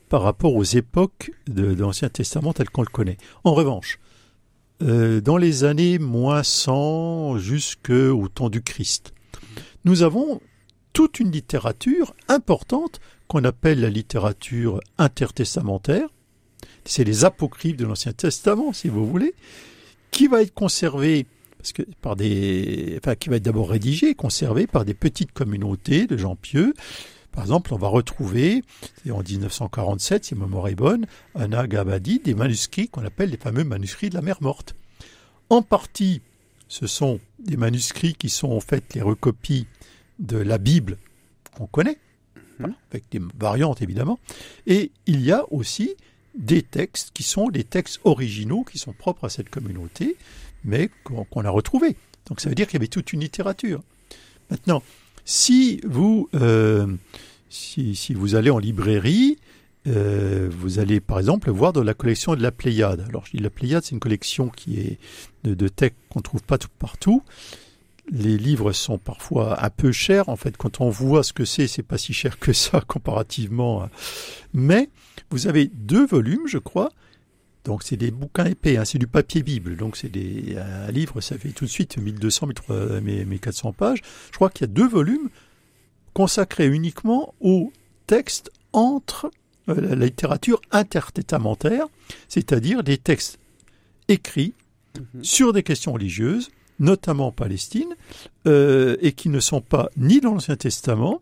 par 0.10 0.22
rapport 0.22 0.56
aux 0.56 0.64
époques 0.64 1.32
de, 1.48 1.74
l'Ancien 1.74 2.10
Testament 2.10 2.54
tel 2.54 2.70
qu'on 2.70 2.82
le 2.82 2.88
connaît. 2.88 3.18
En 3.44 3.54
revanche, 3.54 4.00
euh, 4.82 5.22
dans 5.22 5.38
les 5.38 5.64
années 5.64 6.00
moins 6.00 6.44
100 6.44 7.40
jusqu'au 7.40 8.28
temps 8.28 8.50
du 8.50 8.62
Christ, 8.62 9.14
nous 9.86 10.04
avons 10.04 10.42
toute 10.94 11.20
une 11.20 11.32
littérature 11.32 12.14
importante 12.28 13.00
qu'on 13.28 13.44
appelle 13.44 13.82
la 13.82 13.90
littérature 13.90 14.80
intertestamentaire. 14.98 16.10
C'est 16.86 17.04
les 17.04 17.26
apocryphes 17.26 17.78
de 17.78 17.86
l'Ancien 17.86 18.14
Testament, 18.14 18.72
si 18.72 18.88
vous 18.88 19.06
voulez, 19.06 19.34
qui 20.12 20.28
va 20.28 20.42
être 20.42 20.54
conservée 20.54 21.26
parce 21.68 21.86
que 21.86 21.92
par 22.00 22.16
des, 22.16 22.98
enfin, 23.02 23.16
qui 23.16 23.28
va 23.28 23.36
être 23.36 23.44
d'abord 23.44 23.70
rédigé, 23.70 24.16
conservé 24.16 24.68
par 24.68 24.86
des 24.86 24.94
petites 24.94 25.34
communautés 25.34 26.08
de 26.08 26.16
gens 26.16 26.38
pieux. 26.38 26.74
Par 27.34 27.44
exemple, 27.44 27.74
on 27.74 27.78
va 27.78 27.90
retrouver, 27.90 28.64
en 29.10 29.22
1947, 29.22 30.26
si 30.26 30.36
ma 30.36 30.46
mémoire 30.46 30.70
est 30.70 30.76
bonne, 30.76 31.08
à 31.36 31.48
Nagabadi, 31.48 32.20
des 32.20 32.36
manuscrits 32.36 32.88
qu'on 32.88 33.04
appelle 33.04 33.32
les 33.32 33.38
fameux 33.38 33.66
manuscrits 33.66 34.10
de 34.10 34.16
la 34.16 34.22
mer 34.22 34.38
morte. 34.40 34.76
En 35.50 35.62
partie, 35.62 36.22
ce 36.70 36.88
sont 36.88 37.20
des 37.40 37.58
manuscrits 37.58 38.16
qui 38.16 38.30
sont 38.30 38.52
en 38.52 38.62
fait 38.62 38.94
les 38.94 39.02
recopies 39.02 39.68
de 40.20 40.38
la 40.38 40.60
Bible 40.60 40.98
qu'on 41.58 41.68
connaît, 41.68 41.98
mhm. 42.60 42.76
avec 42.92 43.04
des 43.12 43.20
variantes 43.38 43.82
évidemment. 43.82 44.20
Et 44.68 44.92
il 45.06 45.22
y 45.22 45.34
a 45.34 45.44
aussi 45.52 45.96
des 46.34 46.62
textes 46.62 47.12
qui 47.14 47.24
sont 47.24 47.50
des 47.50 47.64
textes 47.64 48.00
originaux 48.06 48.64
qui 48.64 48.78
sont 48.78 48.94
propres 48.94 49.26
à 49.26 49.30
cette 49.30 49.50
communauté, 49.50 50.16
mais 50.68 50.92
qu'on 51.04 51.46
a 51.46 51.50
retrouvé. 51.50 51.96
Donc 52.28 52.42
ça 52.42 52.50
veut 52.50 52.56
dire 52.56 52.68
qu'il 52.68 52.76
y 52.76 52.82
avait 52.82 52.88
toute 52.88 53.14
une 53.14 53.22
littérature. 53.22 53.82
Maintenant, 54.52 54.84
si 55.26 55.82
vous, 55.86 56.30
euh, 56.36 56.88
si, 57.50 58.14
vous 58.14 58.36
allez 58.36 58.50
en 58.50 58.60
librairie, 58.60 59.38
euh, 59.88 60.50
vous 60.52 60.80
allez 60.80 61.00
par 61.00 61.20
exemple 61.20 61.50
voir 61.50 61.74
dans 61.74 61.84
la 61.84 61.94
collection 61.94 62.36
de 62.36 62.42
la 62.42 62.52
Pléiade. 62.52 63.06
Alors 63.10 63.26
je 63.26 63.32
dis 63.32 63.44
la 63.44 63.50
Pléiade, 63.50 63.84
c'est 63.84 63.92
une 63.92 64.00
collection 64.00 64.50
qui 64.50 64.80
est 64.80 65.00
de, 65.44 65.68
textes 65.68 65.98
qu'on 66.10 66.22
trouve 66.22 66.44
pas 66.44 66.58
tout 66.58 66.70
partout. 66.78 67.24
Les 68.10 68.38
livres 68.38 68.72
sont 68.72 68.98
parfois 68.98 69.64
un 69.64 69.70
peu 69.70 69.92
chers. 69.92 70.30
En 70.30 70.38
fait, 70.38 70.56
quand 70.56 70.80
on 70.80 70.90
voit 70.90 71.24
ce 71.24 71.34
que 71.34 71.44
c'est, 71.44 71.68
c'est 71.68 71.84
pas 71.84 71.98
si 71.98 72.14
cher 72.14 72.40
que 72.40 72.54
ça 72.54 72.82
comparativement. 72.88 73.90
Mais 74.54 74.90
vous 75.30 75.48
avez 75.48 75.70
deux 75.74 76.06
volumes, 76.06 76.48
je 76.48 76.58
crois, 76.58 76.90
donc 77.68 77.84
c'est 77.84 77.98
des 77.98 78.12
bouquins 78.12 78.46
épais, 78.46 78.78
hein, 78.78 78.86
c'est 78.86 78.98
du 78.98 79.08
papier 79.08 79.44
Bible. 79.44 79.76
Donc 79.76 79.98
c'est 79.98 80.08
des 80.08 80.56
un 80.58 80.90
livre, 80.90 81.20
ça 81.20 81.38
fait 81.38 81.50
tout 81.50 81.66
de 81.66 81.70
suite 81.70 81.98
1200, 81.98 82.48
1400 83.04 83.74
pages. 83.74 84.02
Je 84.32 84.36
crois 84.36 84.50
qu'il 84.50 84.62
y 84.62 84.70
a 84.70 84.74
deux 84.74 84.88
volumes 84.88 85.30
consacrés 86.14 86.68
uniquement 86.68 87.36
au 87.42 87.74
texte 88.08 88.52
entre 88.72 89.30
euh, 89.68 89.96
la 89.96 90.06
littérature 90.06 90.62
intertétamentaire, 90.72 91.88
c'est-à-dire 92.30 92.84
des 92.84 92.98
textes 92.98 93.38
écrits 94.08 94.54
mhm. 94.96 95.24
sur 95.24 95.52
des 95.52 95.62
questions 95.62 95.92
religieuses, 95.92 96.50
notamment 96.80 97.28
en 97.28 97.32
Palestine, 97.34 97.96
euh, 98.48 98.96
et 99.02 99.12
qui 99.12 99.28
ne 99.28 99.42
sont 99.42 99.62
pas 99.62 99.90
ni 99.98 100.22
dans 100.22 100.34
l'Ancien 100.34 100.56
Testament, 100.56 101.22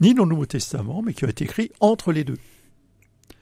ni 0.00 0.12
dans 0.12 0.24
le 0.24 0.30
Nouveau 0.30 0.46
Testament, 0.46 1.02
mais 1.02 1.14
qui 1.14 1.24
ont 1.24 1.28
été 1.28 1.44
écrits 1.44 1.70
entre 1.78 2.10
les 2.10 2.24
deux. 2.24 2.38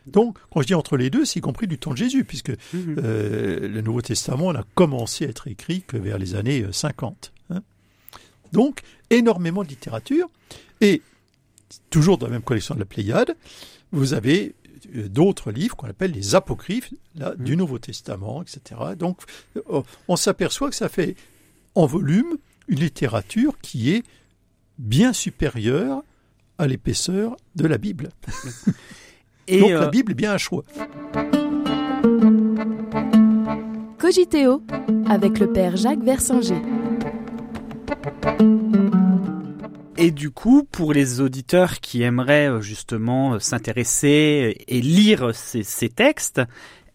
Donc, 0.06 0.38
quand 0.50 0.62
je 0.62 0.66
dis 0.68 0.75
entre 0.75 0.97
les 0.97 1.11
deux, 1.11 1.25
c'est 1.25 1.38
y 1.38 1.42
compris 1.42 1.66
du 1.66 1.78
temps 1.78 1.92
de 1.92 1.97
Jésus, 1.97 2.25
puisque 2.25 2.50
mhm. 2.73 2.97
euh, 2.99 3.68
le 3.68 3.80
Nouveau 3.80 4.02
Testament 4.02 4.52
n'a 4.52 4.64
commencé 4.75 5.26
à 5.26 5.28
être 5.28 5.49
écrit 5.49 5.82
que 5.82 5.97
vers 5.97 6.18
les 6.18 6.35
années 6.35 6.64
50. 6.71 7.32
Euh, 7.50 7.54
hein. 7.54 7.62
Donc, 8.52 8.80
énormément 9.11 9.62
de 9.62 9.68
littérature. 9.68 10.28
Et, 10.80 11.02
toujours 11.90 12.18
dans 12.18 12.26
la 12.26 12.32
même 12.32 12.42
collection 12.42 12.75
de 12.75 12.80
la 12.80 12.87
Pléiade, 12.87 13.37
vous 13.92 14.14
avez 14.14 14.54
euh, 14.94 15.09
d'autres 15.09 15.50
livres 15.50 15.76
qu'on 15.76 15.88
appelle 15.88 16.12
les 16.12 16.35
apocryphes 16.35 16.92
là, 17.14 17.35
mhm. 17.37 17.44
du 17.44 17.56
Nouveau 17.56 17.78
Testament, 17.78 18.42
etc. 18.42 18.80
Donc, 18.99 19.21
on 20.09 20.16
s'aperçoit 20.16 20.71
que 20.71 20.76
ça 20.76 20.88
fait 20.88 21.16
en 21.75 21.87
volume 21.87 22.37
une 22.68 22.80
littérature 22.80 23.59
qui 23.61 23.90
est 23.90 24.02
bien 24.78 25.12
supérieure 25.12 26.02
à 26.59 26.66
l'épaisseur 26.66 27.37
de 27.56 27.66
la 27.66 27.78
Bible. 27.78 28.11
Donc 29.49 29.70
la 29.70 29.82
euh, 29.82 29.88
Bible 29.88 30.12
est 30.12 30.14
bien 30.14 30.32
un 30.32 30.38
choix. 30.38 30.64
Cogiteo 33.99 34.62
avec 35.08 35.38
le 35.38 35.52
père 35.52 35.76
Jacques 35.76 36.02
Versinger. 36.02 36.61
Et 39.96 40.11
du 40.11 40.30
coup, 40.30 40.64
pour 40.70 40.92
les 40.92 41.20
auditeurs 41.20 41.80
qui 41.80 42.02
aimeraient 42.02 42.49
euh, 42.49 42.61
justement 42.61 43.34
euh, 43.34 43.38
s'intéresser 43.38 44.56
et 44.66 44.80
lire 44.80 45.34
ces, 45.34 45.62
ces 45.62 45.88
textes, 45.88 46.40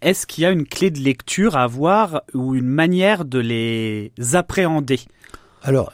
est-ce 0.02 0.28
qu'il 0.28 0.44
y 0.44 0.46
a 0.46 0.52
une 0.52 0.66
clé 0.66 0.92
de 0.92 1.00
lecture 1.00 1.56
à 1.56 1.64
avoir 1.64 2.24
ou 2.34 2.56
une 2.56 2.68
manière 2.68 3.26
de 3.26 3.40
les 3.40 4.12
appréhender? 4.34 5.00
Alors, 5.64 5.94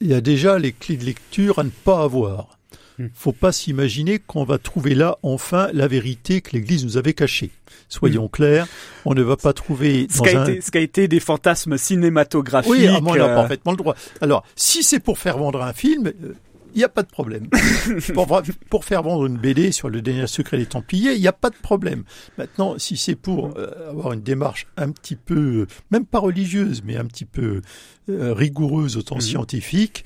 il 0.00 0.08
y 0.08 0.14
a 0.14 0.20
déjà 0.20 0.58
les 0.58 0.72
clés 0.72 0.96
de 0.96 1.04
lecture 1.04 1.58
à 1.58 1.64
ne 1.64 1.70
pas 1.70 2.02
avoir. 2.02 2.58
Hmm. 2.98 3.06
faut 3.12 3.32
pas 3.32 3.50
s'imaginer 3.50 4.20
qu'on 4.20 4.44
va 4.44 4.58
trouver 4.58 4.94
là 4.94 5.18
enfin 5.24 5.68
la 5.72 5.88
vérité 5.88 6.40
que 6.40 6.52
l'Église 6.52 6.84
nous 6.84 6.96
avait 6.96 7.12
cachée. 7.12 7.50
Soyons 7.88 8.26
hmm. 8.26 8.30
clairs, 8.30 8.66
on 9.04 9.14
ne 9.14 9.22
va 9.22 9.36
pas 9.36 9.52
trouver 9.52 10.06
ce, 10.08 10.22
qui 10.70 10.78
a 10.78 10.80
été 10.80 11.08
des 11.08 11.18
fantasmes 11.18 11.76
cinématographiques. 11.76 12.70
Oui, 12.70 12.88
on 12.88 13.12
a 13.14 13.18
euh, 13.18 13.34
parfaitement 13.34 13.72
le 13.72 13.78
droit. 13.78 13.96
Alors, 14.20 14.44
si 14.54 14.84
c'est 14.84 15.00
pour 15.00 15.18
faire 15.18 15.38
vendre 15.38 15.62
un 15.62 15.72
film, 15.72 16.06
euh, 16.06 16.34
il 16.74 16.78
n'y 16.78 16.84
a 16.84 16.88
pas 16.88 17.02
de 17.02 17.08
problème. 17.08 17.48
pour, 18.14 18.42
pour, 18.70 18.84
faire 18.84 19.02
vendre 19.02 19.26
une 19.26 19.38
BD 19.38 19.72
sur 19.72 19.88
le 19.88 20.02
dernier 20.02 20.26
secret 20.26 20.58
des 20.58 20.66
Templiers, 20.66 21.14
il 21.14 21.20
n'y 21.20 21.28
a 21.28 21.32
pas 21.32 21.50
de 21.50 21.56
problème. 21.56 22.04
Maintenant, 22.38 22.78
si 22.78 22.96
c'est 22.96 23.14
pour 23.14 23.56
euh, 23.56 23.90
avoir 23.90 24.12
une 24.12 24.22
démarche 24.22 24.66
un 24.76 24.90
petit 24.90 25.16
peu, 25.16 25.66
même 25.90 26.04
pas 26.04 26.18
religieuse, 26.18 26.82
mais 26.84 26.96
un 26.96 27.06
petit 27.06 27.24
peu 27.24 27.62
rigoureuse 28.06 28.98
au 28.98 29.00
sens 29.00 29.24
hmm. 29.24 29.28
scientifique, 29.28 30.04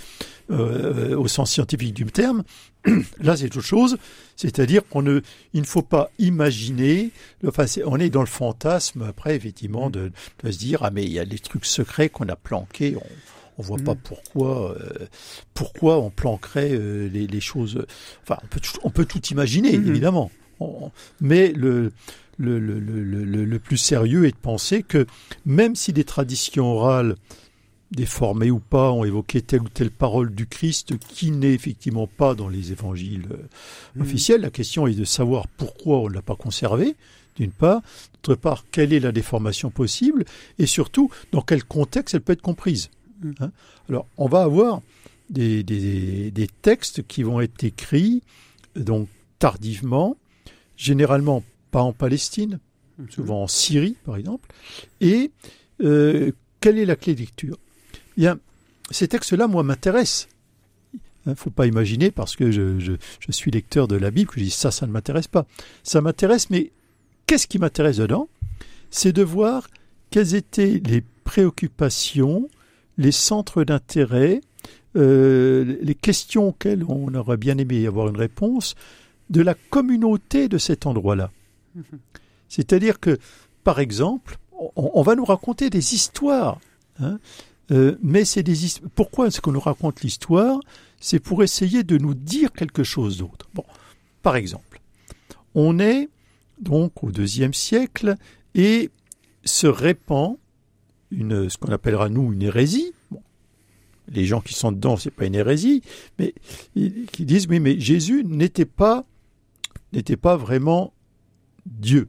au 0.51 1.27
sens 1.27 1.51
scientifique 1.51 1.95
du 1.95 2.05
terme, 2.07 2.45
Là, 3.21 3.37
c'est 3.37 3.57
autre 3.57 3.61
chose, 3.61 3.99
c'est-à-dire 4.37 4.87
qu'on 4.89 5.03
ne, 5.03 5.21
il 5.53 5.61
ne 5.61 5.67
faut 5.67 5.83
pas 5.83 6.11
imaginer, 6.19 7.11
enfin, 7.47 7.65
on 7.87 7.99
est 7.99 8.11
dans 8.11 8.21
le 8.21 8.27
fantasme 8.27 9.03
après, 9.03 9.37
effectivement, 9.37 9.91
de, 9.91 10.13
de, 10.43 10.51
se 10.51 10.59
dire 10.59 10.83
ah 10.83 10.91
mais 10.91 11.05
il 11.05 11.13
y 11.13 11.19
a 11.19 11.25
des 11.25 11.39
trucs 11.39 11.65
secrets 11.65 12.09
qu'on 12.09 12.29
a 12.29 12.37
planqués, 12.37 12.97
on, 12.97 13.07
on 13.59 13.63
voit 13.63 13.79
pas 13.79 13.95
pourquoi, 13.95 14.77
euh, 14.77 15.07
pourquoi 15.53 15.99
on 15.99 16.11
planquerait 16.11 16.71
euh, 16.73 17.09
les, 17.09 17.27
les, 17.27 17.41
choses. 17.41 17.85
Enfin, 18.23 18.39
on 18.43 18.47
peut, 18.47 18.61
on 18.85 18.91
peut 18.91 19.05
tout 19.05 19.25
imaginer, 19.27 19.75
évidemment, 19.75 20.31
mais 21.21 21.53
le 21.53 21.93
le, 22.41 22.61
le, 22.61 22.79
le, 22.79 23.45
le, 23.45 23.59
plus 23.59 23.77
sérieux 23.77 24.25
est 24.25 24.31
de 24.31 24.37
penser 24.37 24.85
que 24.85 25.07
même 25.45 25.75
si 25.75 25.93
des 25.93 26.05
traditions 26.05 26.67
orales 26.67 27.17
déformés 27.91 28.51
ou 28.51 28.61
pas, 28.61 28.93
ont 28.93 29.05
évoqué 29.05 29.41
telle 29.43 29.63
ou 29.63 29.69
telle 29.69 29.91
parole 29.91 30.35
du 30.35 30.47
Christ 30.47 30.99
qui 30.99 31.31
n'est 31.31 31.55
effectivement 31.55 32.07
pas 32.07 32.35
dans 32.35 32.49
les 32.49 32.71
évangiles 32.73 33.27
euh, 33.33 33.37
mmh. 33.97 34.03
officiels. 34.03 34.41
La 34.43 34.51
question 34.51 34.87
est 34.87 34.95
de 34.95 35.05
savoir 35.05 35.49
pourquoi 35.49 36.01
on 36.01 36.09
ne 36.09 36.15
l'a 36.15 36.23
pas 36.23 36.37
conservé, 36.37 36.97
d'une 37.37 37.51
part, 37.51 37.81
d'autre 38.23 38.41
part, 38.41 38.65
quelle 38.71 38.93
est 38.93 39.01
la 39.01 39.13
déformation 39.13 39.71
possible, 39.71 40.25
et 40.59 40.67
surtout, 40.67 41.11
dans 41.33 41.41
quel 41.41 41.65
contexte 41.65 42.15
elle 42.15 42.21
peut 42.21 42.35
être 42.35 42.43
comprise. 42.43 42.91
Mmh. 43.23 43.33
Hein. 43.41 43.53
Alors, 43.89 44.07
on 44.17 44.29
va 44.29 44.43
avoir 44.43 44.81
des, 45.31 45.63
des, 45.63 46.31
des, 46.31 46.47
textes 46.47 47.07
qui 47.07 47.23
vont 47.23 47.41
être 47.41 47.65
écrits 47.65 48.23
donc 48.77 49.09
tardivement, 49.39 50.17
généralement 50.77 51.43
pas 51.71 51.83
en 51.83 51.93
Palestine, 51.93 52.61
souvent 53.11 53.43
en 53.43 53.47
Syrie 53.47 53.97
par 54.05 54.17
exemple. 54.17 54.49
Et 55.01 55.31
euh, 55.83 56.33
quelle 56.61 56.79
est 56.79 56.87
la 56.87 56.97
clé 56.97 57.15
de 57.15 57.21
lecture? 57.21 57.59
Bien, 58.17 58.39
ces 58.91 59.09
textes-là, 59.09 59.47
moi, 59.47 59.63
m'intéressent. 59.63 60.29
Il 61.27 61.31
ne 61.31 61.35
faut 61.35 61.51
pas 61.51 61.67
imaginer, 61.67 62.11
parce 62.11 62.37
que 62.37 62.51
je, 62.51 62.79
je, 62.79 62.95
je, 63.21 63.33
suis 63.33 63.51
lecteur 63.51 63.87
de 63.87 63.97
la 63.97 64.11
Bible, 64.11 64.31
que 64.31 64.41
je 64.41 64.45
dis 64.45 64.51
ça, 64.51 64.71
ça 64.71 64.87
ne 64.87 64.93
m'intéresse 64.93 65.29
pas. 65.29 65.47
Ça 65.83 66.01
m'intéresse, 66.01 66.49
mais 66.49 66.73
qu'est-ce 67.27 67.47
qui 67.47 67.59
m'intéresse 67.59 67.99
dedans? 67.99 68.29
C'est 68.91 69.13
de 69.13 69.23
voir 69.23 69.69
quelles 70.11 70.35
étaient 70.35 70.81
les 70.87 71.03
préoccupations, 71.25 72.49
les 72.99 73.13
centres 73.13 73.65
d'intérêt, 73.65 74.41
euh, 74.97 75.79
les 75.81 75.95
questions 75.95 76.49
auxquelles 76.49 76.85
on 76.85 77.15
aurait 77.15 77.37
bien 77.37 77.57
aimé 77.57 77.87
avoir 77.87 78.09
une 78.09 78.17
réponse 78.17 78.75
de 79.31 79.41
la 79.41 79.55
communauté 79.55 80.49
de 80.49 80.59
cet 80.59 80.87
endroit-là. 80.87 81.31
C'est-à-dire 82.49 82.99
que, 83.01 83.19
par 83.65 83.79
exemple, 83.79 84.39
on, 84.53 84.91
on, 84.95 85.03
va 85.03 85.15
nous 85.15 85.25
raconter 85.25 85.71
des 85.71 85.95
histoires. 85.95 86.59
Hein, 87.01 87.19
euh, 87.71 87.97
mais 88.03 88.25
c'est 88.25 88.43
des. 88.43 88.57
Pourquoi 88.95 89.27
est-ce 89.27 89.41
qu'on 89.41 89.53
nous 89.53 89.61
raconte 89.61 90.01
l'histoire? 90.01 90.59
C'est 91.01 91.21
pour 91.21 91.43
essayer 91.43 91.85
de 91.85 91.99
nous 91.99 92.15
dire 92.15 92.53
quelque 92.53 92.83
chose 92.83 93.19
d'autre. 93.19 93.49
Bon, 93.55 93.65
par 94.23 94.37
exemple, 94.37 94.81
on 95.55 95.79
est 95.79 96.09
donc 96.61 97.05
au 97.05 97.13
deuxième 97.13 97.55
siècle 97.55 98.17
et 98.55 98.91
se 99.45 99.67
répand 99.67 100.39
une, 101.11 101.49
ce 101.49 101.59
qu'on 101.59 101.73
appellera 101.73 102.09
nous 102.09 102.33
une 102.33 102.43
hérésie. 102.43 102.93
Les 104.11 104.25
gens 104.25 104.41
qui 104.41 104.55
sont 104.55 104.73
dedans, 104.73 104.97
c'est 104.97 105.11
pas 105.11 105.27
une 105.27 105.35
hérésie, 105.35 105.83
mais 106.19 106.35
qui 106.75 107.25
disent 107.25 107.47
oui, 107.49 107.61
mais 107.61 107.79
Jésus 107.79 108.25
n'était 108.25 108.65
pas 108.65 109.05
n'était 109.93 110.17
pas 110.17 110.37
vraiment 110.37 110.93
Dieu. 111.67 112.09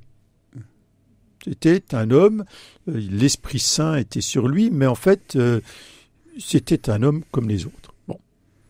C'était 1.44 1.96
un 1.96 2.12
homme, 2.12 2.46
euh, 2.90 3.00
l'Esprit 3.10 3.60
Saint 3.60 3.96
était 3.96 4.22
sur 4.22 4.48
lui, 4.48 4.70
mais 4.72 4.86
en 4.86 4.96
fait, 4.96 5.36
euh, 5.36 5.62
c'était 6.38 6.90
un 6.90 7.02
homme 7.04 7.24
comme 7.32 7.48
les 7.48 7.66
autres. 7.66 7.94
Bon, 8.08 8.20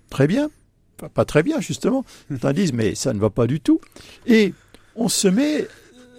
très 0.10 0.28
bien, 0.28 0.50
enfin, 0.98 1.10
pas 1.10 1.26
très 1.26 1.44
bien 1.44 1.62
justement. 1.62 2.06
Certains 2.30 2.54
disent, 2.54 2.74
mais 2.74 2.96
ça 2.96 3.14
ne 3.14 3.20
va 3.20 3.30
pas 3.30 3.48
du 3.48 3.60
tout. 3.60 3.82
Et 4.28 4.54
on 4.96 5.10
se 5.10 5.28
met 5.28 5.68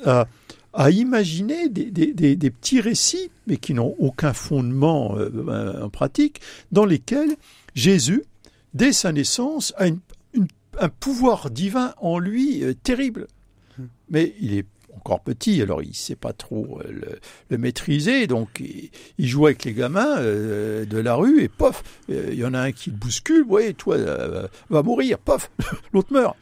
à, 0.05 0.27
à 0.73 0.91
imaginer 0.91 1.69
des, 1.69 1.91
des, 1.91 2.37
des, 2.37 2.51
petits 2.51 2.81
récits, 2.81 3.31
mais 3.47 3.57
qui 3.57 3.75
n'ont 3.75 3.95
aucun 3.99 4.33
fondement 4.33 5.17
euh, 5.17 5.83
en 5.83 5.91
pratique, 5.91 6.41
dans 6.71 6.85
lesquels 6.85 7.37
Jésus, 7.75 8.25
dès 8.75 8.93
sa 8.93 9.13
naissance, 9.13 9.73
a 9.77 9.89
une, 9.89 9.99
une, 10.33 10.47
un 10.79 10.89
pouvoir 10.89 11.51
divin 11.51 11.95
en 11.99 12.19
lui 12.19 12.63
euh, 12.63 12.75
terrible. 12.75 13.27
Mais 14.11 14.35
il 14.41 14.55
est 14.55 14.67
encore 14.97 15.21
petit, 15.21 15.63
alors 15.63 15.83
il 15.83 15.95
sait 15.95 16.17
pas 16.17 16.33
trop 16.33 16.81
euh, 16.85 17.19
le, 17.49 17.59
maîtriser, 17.59 18.27
donc 18.27 18.61
il, 18.61 19.29
joue 19.29 19.47
avec 19.47 19.65
les 19.65 19.73
gamins 19.73 20.19
euh, 20.19 20.85
de 20.85 20.99
la 20.99 21.15
rue 21.15 21.43
et 21.43 21.49
pof, 21.49 21.83
euh, 22.11 22.29
il 22.33 22.39
y 22.39 22.45
en 22.45 22.55
a 22.55 22.61
un 22.61 22.73
qui 22.73 22.91
le 22.91 22.97
bouscule, 22.97 23.45
ouais, 23.45 23.73
toi 23.73 23.97
va 24.69 24.83
mourir, 24.83 25.19
pof, 25.19 25.51
l'autre 25.93 26.13
meurt. 26.13 26.37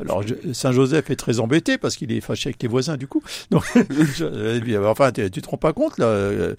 Alors 0.00 0.24
Saint 0.52 0.72
Joseph 0.72 1.10
est 1.10 1.16
très 1.16 1.38
embêté 1.38 1.78
parce 1.78 1.96
qu'il 1.96 2.10
est 2.10 2.20
fâché 2.20 2.48
avec 2.48 2.60
les 2.62 2.68
voisins 2.68 2.96
du 2.96 3.06
coup. 3.06 3.22
Je, 3.52 4.86
enfin, 4.86 5.12
tu 5.12 5.30
te 5.30 5.48
rends 5.48 5.56
pas 5.56 5.72
compte 5.72 5.98
là. 5.98 6.54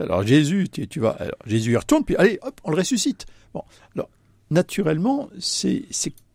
Alors 0.00 0.26
Jésus, 0.26 0.68
tu, 0.72 0.88
tu 0.88 1.00
vas, 1.00 1.18
Jésus 1.44 1.72
il 1.72 1.76
retourne 1.76 2.02
puis 2.04 2.16
allez, 2.16 2.38
hop, 2.42 2.58
on 2.64 2.70
le 2.70 2.78
ressuscite. 2.78 3.26
Bon, 3.52 3.62
naturellement, 4.50 5.28
c'est 5.38 5.84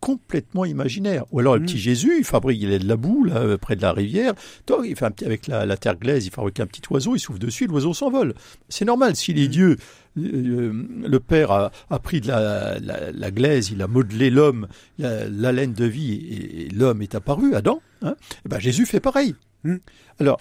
complètement 0.00 0.64
imaginaire. 0.64 1.24
Ou 1.30 1.38
alors 1.38 1.54
le 1.56 1.62
petit 1.62 1.78
Jésus, 1.78 2.16
il 2.18 2.24
fabrique, 2.24 2.60
il 2.60 2.72
est 2.72 2.80
de 2.80 2.88
la 2.88 2.96
boue 2.96 3.24
là, 3.24 3.56
près 3.56 3.76
de 3.76 3.82
la 3.82 3.92
rivière. 3.92 4.34
Toi, 4.66 4.82
il 4.84 4.96
fait 4.96 5.04
un 5.04 5.12
petit, 5.12 5.24
avec 5.24 5.46
la, 5.46 5.64
la, 5.64 5.76
terre 5.76 5.96
glaise, 5.96 6.26
il 6.26 6.32
fabrique 6.32 6.58
un 6.60 6.66
petit 6.66 6.82
oiseau, 6.90 7.14
il 7.14 7.20
souffle 7.20 7.38
dessus, 7.38 7.66
l'oiseau 7.66 7.94
s'envole. 7.94 8.34
C'est 8.68 8.84
normal. 8.84 9.14
S'il 9.14 9.38
est 9.38 9.46
Dieu, 9.48 9.76
euh, 10.18 10.72
le 11.06 11.20
Père 11.20 11.52
a, 11.52 11.70
a 11.88 11.98
pris 12.00 12.20
de 12.20 12.28
la, 12.28 12.80
la, 12.80 13.12
la, 13.12 13.30
glaise, 13.30 13.70
il 13.70 13.80
a 13.80 13.86
modelé 13.86 14.28
l'homme, 14.28 14.66
l'haleine 14.98 15.72
de 15.72 15.84
vie, 15.84 16.14
et, 16.14 16.62
et 16.62 16.68
l'homme 16.68 17.00
est 17.00 17.14
apparu, 17.14 17.54
Adam. 17.54 17.80
Hein, 18.02 18.16
et 18.44 18.48
ben 18.48 18.58
Jésus 18.58 18.86
fait 18.86 19.00
pareil. 19.00 19.36
Mm. 19.62 19.76
Alors, 20.18 20.40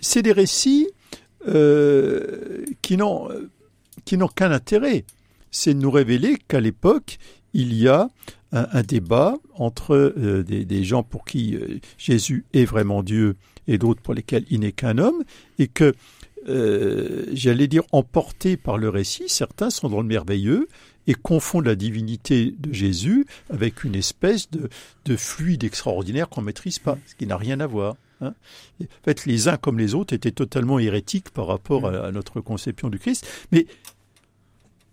c'est 0.00 0.22
des 0.22 0.32
récits 0.32 0.88
euh, 1.46 2.64
qui 2.80 2.96
n'ont 2.96 3.28
qui 4.04 4.16
n'ont 4.16 4.28
qu'un 4.28 4.50
intérêt 4.50 5.04
c'est 5.52 5.74
de 5.74 5.78
nous 5.78 5.90
révéler 5.90 6.38
qu'à 6.48 6.60
l'époque, 6.60 7.18
il 7.54 7.74
y 7.74 7.86
a 7.86 8.08
un, 8.52 8.82
débat 8.82 9.34
entre 9.54 9.94
euh, 9.94 10.42
des, 10.42 10.84
gens 10.84 11.02
pour 11.02 11.24
qui 11.24 11.56
euh, 11.56 11.78
Jésus 11.96 12.44
est 12.52 12.66
vraiment 12.66 13.02
Dieu 13.02 13.36
et 13.66 13.78
d'autres 13.78 14.02
pour 14.02 14.12
lesquels 14.12 14.44
il 14.50 14.60
n'est 14.60 14.72
qu'un 14.72 14.98
homme, 14.98 15.22
et 15.58 15.68
que, 15.68 15.94
euh, 16.48 17.24
j'allais 17.32 17.68
dire, 17.68 17.84
emportés 17.92 18.56
par 18.56 18.76
le 18.76 18.88
récit, 18.88 19.28
certains 19.28 19.70
sont 19.70 19.88
dans 19.88 20.00
le 20.00 20.06
merveilleux 20.06 20.68
et 21.06 21.14
confondent 21.14 21.66
la 21.66 21.76
divinité 21.76 22.54
de 22.58 22.72
Jésus 22.72 23.26
avec 23.50 23.84
une 23.84 23.94
espèce 23.94 24.50
de, 24.50 24.68
de 25.04 25.16
fluide 25.16 25.64
extraordinaire 25.64 26.28
qu'on 26.28 26.42
ne 26.42 26.46
maîtrise 26.46 26.78
pas, 26.78 26.98
ce 27.06 27.14
qui 27.14 27.26
n'a 27.26 27.36
rien 27.36 27.60
à 27.60 27.66
voir. 27.66 27.96
Hein. 28.20 28.34
En 28.80 29.04
fait, 29.04 29.26
les 29.26 29.48
uns 29.48 29.56
comme 29.56 29.78
les 29.78 29.94
autres 29.94 30.14
étaient 30.14 30.30
totalement 30.30 30.78
hérétiques 30.78 31.30
par 31.30 31.46
rapport 31.46 31.88
à, 31.88 32.06
à 32.06 32.12
notre 32.12 32.40
conception 32.40 32.88
du 32.88 32.98
Christ, 32.98 33.26
mais 33.50 33.66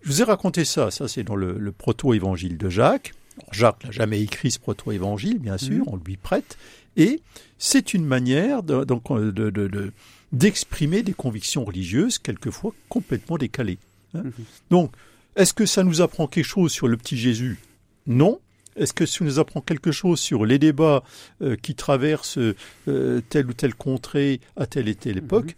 je 0.01 0.09
vous 0.09 0.21
ai 0.21 0.23
raconté 0.23 0.65
ça, 0.65 0.91
ça 0.91 1.07
c'est 1.07 1.23
dans 1.23 1.35
le, 1.35 1.57
le 1.57 1.71
proto-évangile 1.71 2.57
de 2.57 2.69
Jacques. 2.69 3.13
Alors, 3.38 3.53
Jacques 3.53 3.83
n'a 3.85 3.91
jamais 3.91 4.21
écrit 4.21 4.51
ce 4.51 4.59
proto-évangile, 4.59 5.39
bien 5.39 5.57
sûr, 5.57 5.85
mmh. 5.85 5.89
on 5.89 5.97
lui 5.97 6.17
prête, 6.17 6.57
et 6.97 7.21
c'est 7.57 7.93
une 7.93 8.05
manière 8.05 8.63
de, 8.63 8.83
donc, 8.83 9.12
de, 9.12 9.31
de, 9.31 9.49
de, 9.49 9.91
d'exprimer 10.31 11.03
des 11.03 11.13
convictions 11.13 11.63
religieuses, 11.63 12.19
quelquefois 12.19 12.73
complètement 12.89 13.38
décalées. 13.38 13.79
Hein. 14.13 14.23
Mmh. 14.23 14.31
Donc, 14.71 14.91
est-ce 15.35 15.53
que 15.53 15.65
ça 15.65 15.83
nous 15.83 16.01
apprend 16.01 16.27
quelque 16.27 16.45
chose 16.45 16.71
sur 16.71 16.88
le 16.88 16.97
petit 16.97 17.17
Jésus? 17.17 17.59
Non. 18.07 18.41
Est-ce 18.75 18.93
que 18.93 19.05
ça 19.05 19.23
nous 19.23 19.39
apprend 19.39 19.62
quelque 19.62 19.91
chose 19.91 20.19
sur 20.19 20.45
les 20.45 20.59
débats 20.59 21.03
euh, 21.41 21.55
qui 21.55 21.75
traversent 21.75 22.39
euh, 22.88 23.21
telle 23.29 23.47
ou 23.47 23.53
telle 23.53 23.75
contrée 23.75 24.41
à 24.55 24.67
telle 24.67 24.88
et 24.88 24.95
telle 24.95 25.17
époque? 25.17 25.51
Mmh. 25.51 25.53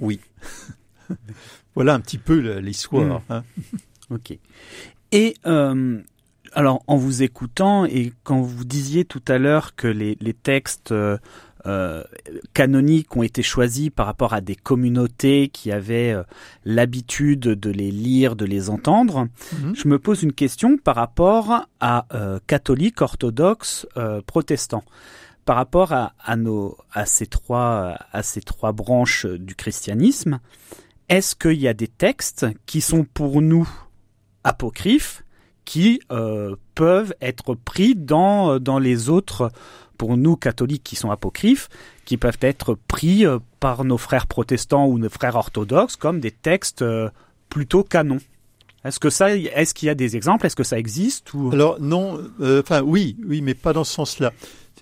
Oui. 0.00 0.20
Voilà 1.74 1.94
un 1.94 2.00
petit 2.00 2.18
peu 2.18 2.58
l'histoire. 2.58 3.20
Mmh. 3.20 3.32
Hein. 3.32 3.44
ok. 4.10 4.36
Et 5.12 5.34
euh, 5.46 6.02
alors, 6.54 6.82
en 6.86 6.96
vous 6.96 7.22
écoutant 7.22 7.84
et 7.86 8.12
quand 8.24 8.42
vous 8.42 8.64
disiez 8.64 9.04
tout 9.04 9.22
à 9.26 9.38
l'heure 9.38 9.74
que 9.74 9.86
les, 9.86 10.18
les 10.20 10.34
textes 10.34 10.92
euh, 10.92 11.16
euh, 11.64 12.04
canoniques 12.52 13.16
ont 13.16 13.22
été 13.22 13.42
choisis 13.42 13.88
par 13.88 14.06
rapport 14.06 14.34
à 14.34 14.40
des 14.40 14.56
communautés 14.56 15.48
qui 15.48 15.72
avaient 15.72 16.12
euh, 16.12 16.24
l'habitude 16.64 17.40
de 17.40 17.70
les 17.70 17.90
lire, 17.90 18.36
de 18.36 18.44
les 18.44 18.68
entendre, 18.68 19.28
mmh. 19.52 19.72
je 19.74 19.88
me 19.88 19.98
pose 19.98 20.22
une 20.22 20.32
question 20.32 20.76
par 20.76 20.96
rapport 20.96 21.66
à 21.80 22.06
catholiques, 22.46 23.00
orthodoxes, 23.00 23.86
protestants 24.26 24.84
par 25.44 25.56
rapport 25.56 25.92
à, 25.92 26.12
à, 26.22 26.36
nos, 26.36 26.76
à, 26.92 27.04
ces 27.04 27.26
trois, 27.26 27.96
à 28.12 28.22
ces 28.22 28.40
trois 28.40 28.70
branches 28.70 29.26
du 29.26 29.56
christianisme, 29.56 30.38
est-ce 31.12 31.36
qu'il 31.36 31.60
y 31.60 31.68
a 31.68 31.74
des 31.74 31.88
textes 31.88 32.46
qui 32.64 32.80
sont 32.80 33.04
pour 33.04 33.42
nous 33.42 33.68
apocryphes 34.44 35.22
qui 35.66 36.00
euh, 36.10 36.56
peuvent 36.74 37.14
être 37.20 37.54
pris 37.54 37.94
dans, 37.94 38.58
dans 38.58 38.78
les 38.78 39.10
autres, 39.10 39.52
pour 39.98 40.16
nous 40.16 40.36
catholiques 40.36 40.82
qui 40.82 40.96
sont 40.96 41.10
apocryphes, 41.10 41.68
qui 42.06 42.16
peuvent 42.16 42.38
être 42.40 42.78
pris 42.88 43.26
euh, 43.26 43.38
par 43.60 43.84
nos 43.84 43.98
frères 43.98 44.26
protestants 44.26 44.86
ou 44.86 44.98
nos 44.98 45.10
frères 45.10 45.36
orthodoxes 45.36 45.96
comme 45.96 46.18
des 46.18 46.30
textes 46.30 46.80
euh, 46.80 47.10
plutôt 47.50 47.84
canons? 47.84 48.20
Est-ce 48.84 48.98
est-ce 49.54 49.74
qu'il 49.74 49.86
y 49.86 49.90
a 49.90 49.94
des 49.94 50.16
exemples? 50.16 50.46
Est-ce 50.46 50.56
que 50.56 50.64
ça 50.64 50.78
existe 50.78 51.32
Alors 51.52 51.78
non, 51.78 52.18
enfin 52.40 52.80
euh, 52.80 52.82
oui, 52.84 53.16
oui, 53.24 53.42
mais 53.42 53.54
pas 53.54 53.72
dans 53.72 53.84
ce 53.84 53.92
sens-là. 53.92 54.32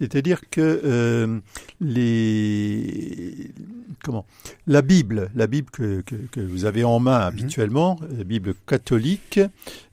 C'est-à-dire 0.01 0.41
que 0.51 0.81
euh, 0.85 1.39
les 1.81 3.51
comment 4.03 4.25
la 4.67 4.83
Bible, 4.83 5.31
la 5.35 5.47
Bible 5.47 5.71
que, 5.71 6.01
que, 6.01 6.15
que 6.33 6.41
vous 6.41 6.65
avez 6.65 6.85
en 6.85 7.01
main 7.01 7.21
habituellement, 7.21 7.97
mm 8.01 8.05
-hmm. 8.05 8.19
la 8.19 8.25
Bible 8.25 8.55
catholique, 8.67 9.41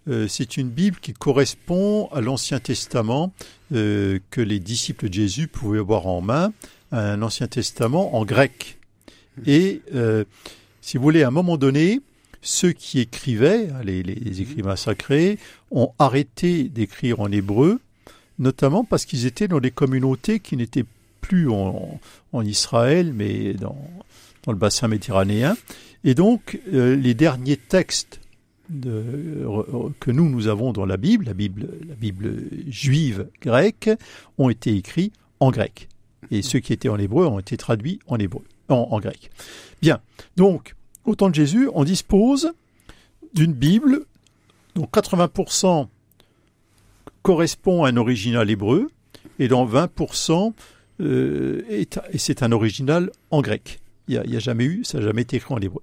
euh, 0.08 0.28
c'est 0.28 0.58
une 0.58 0.70
Bible 0.70 0.98
qui 1.02 1.14
correspond 1.14 2.08
à 2.14 2.22
l'Ancien 2.22 2.60
Testament 2.60 3.34
euh, 3.74 4.20
que 4.32 4.42
les 4.42 4.60
disciples 4.60 5.10
de 5.10 5.14
Jésus 5.14 5.48
pouvaient 5.48 5.80
avoir 5.80 6.08
en 6.08 6.22
main, 6.22 6.54
un 6.92 7.22
Ancien 7.22 7.48
Testament 7.48 8.16
en 8.16 8.24
grec. 8.24 8.78
Et 9.46 9.82
euh, 9.94 10.24
si 10.82 10.98
vous 10.98 11.04
voulez, 11.04 11.24
à 11.24 11.28
un 11.28 11.32
moment 11.32 11.58
donné, 11.58 12.00
ceux 12.42 12.72
qui 12.72 13.00
écrivaient, 13.00 13.68
les, 13.84 14.04
les 14.04 14.42
écrivains 14.42 14.78
sacrés, 14.78 15.38
ont 15.72 15.92
arrêté 16.00 16.70
d'écrire 16.70 17.20
en 17.20 17.30
hébreu 17.32 17.80
notamment 18.40 18.84
parce 18.84 19.06
qu'ils 19.06 19.26
étaient 19.26 19.48
dans 19.48 19.60
des 19.60 19.72
communautés 19.72 20.40
qui 20.40 20.58
n'étaient 20.58 20.86
plus 21.22 21.50
en, 21.50 22.00
Israël, 22.44 23.12
mais 23.14 23.54
dans, 23.54 23.78
le 24.48 24.56
bassin 24.56 24.88
méditerranéen. 24.88 25.58
Et 26.04 26.14
donc, 26.14 26.60
euh, 26.72 26.96
les 26.96 27.14
derniers 27.14 27.58
textes 27.58 28.22
que 28.70 30.12
nous, 30.12 30.30
nous 30.30 30.48
avons 30.48 30.74
dans 30.74 30.86
la 30.86 30.98
Bible, 30.98 31.26
la 31.26 31.34
Bible, 31.34 31.70
la 31.88 31.96
Bible 31.96 32.44
juive 32.68 33.28
grecque, 33.42 33.90
ont 34.38 34.50
été 34.50 34.76
écrits 34.76 35.12
en 35.40 35.52
grec. 35.52 35.88
Et 36.32 36.42
ceux 36.42 36.60
qui 36.60 36.74
étaient 36.74 36.90
en 36.90 36.98
hébreu 36.98 37.26
ont 37.28 37.40
été 37.40 37.58
traduits 37.58 38.00
en 38.08 38.18
hébreu, 38.18 38.44
en, 38.70 39.00
grec. 39.00 39.32
Bien. 39.82 40.02
Donc, 40.36 40.76
au 41.06 41.16
temps 41.16 41.30
de 41.30 41.36
Jésus, 41.36 41.70
on 41.74 41.84
dispose 41.84 42.52
d'une 43.34 43.54
Bible 43.54 44.06
dont 44.76 44.86
80% 44.86 45.88
correspond 47.22 47.84
à 47.84 47.90
un 47.90 47.98
original 47.98 48.50
hébreu 48.50 48.90
et 49.40 49.48
dont 49.48 49.66
20% 49.66 50.54
euh, 51.00 51.62
et 51.70 51.88
c'est 52.18 52.44
un 52.44 52.52
original 52.52 53.12
en 53.30 53.42
grec. 53.42 53.80
Il 54.08 54.22
n'y 54.26 54.36
a, 54.36 54.40
jamais 54.40 54.64
eu, 54.64 54.84
ça 54.84 55.00
n'a 55.00 55.06
jamais 55.06 55.24
été 55.24 55.36
écrit 55.36 55.54
en 55.54 55.60
hébreu. 55.60 55.82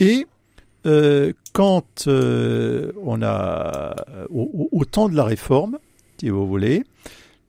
Et 0.00 0.26
euh, 0.84 1.32
quand 1.52 2.06
euh, 2.08 2.92
on 3.02 3.22
a, 3.22 3.94
au, 4.30 4.84
temps 4.84 5.08
de 5.08 5.16
la 5.16 5.24
réforme, 5.24 5.78
si 6.18 6.28
vous 6.28 6.46
voulez, 6.46 6.84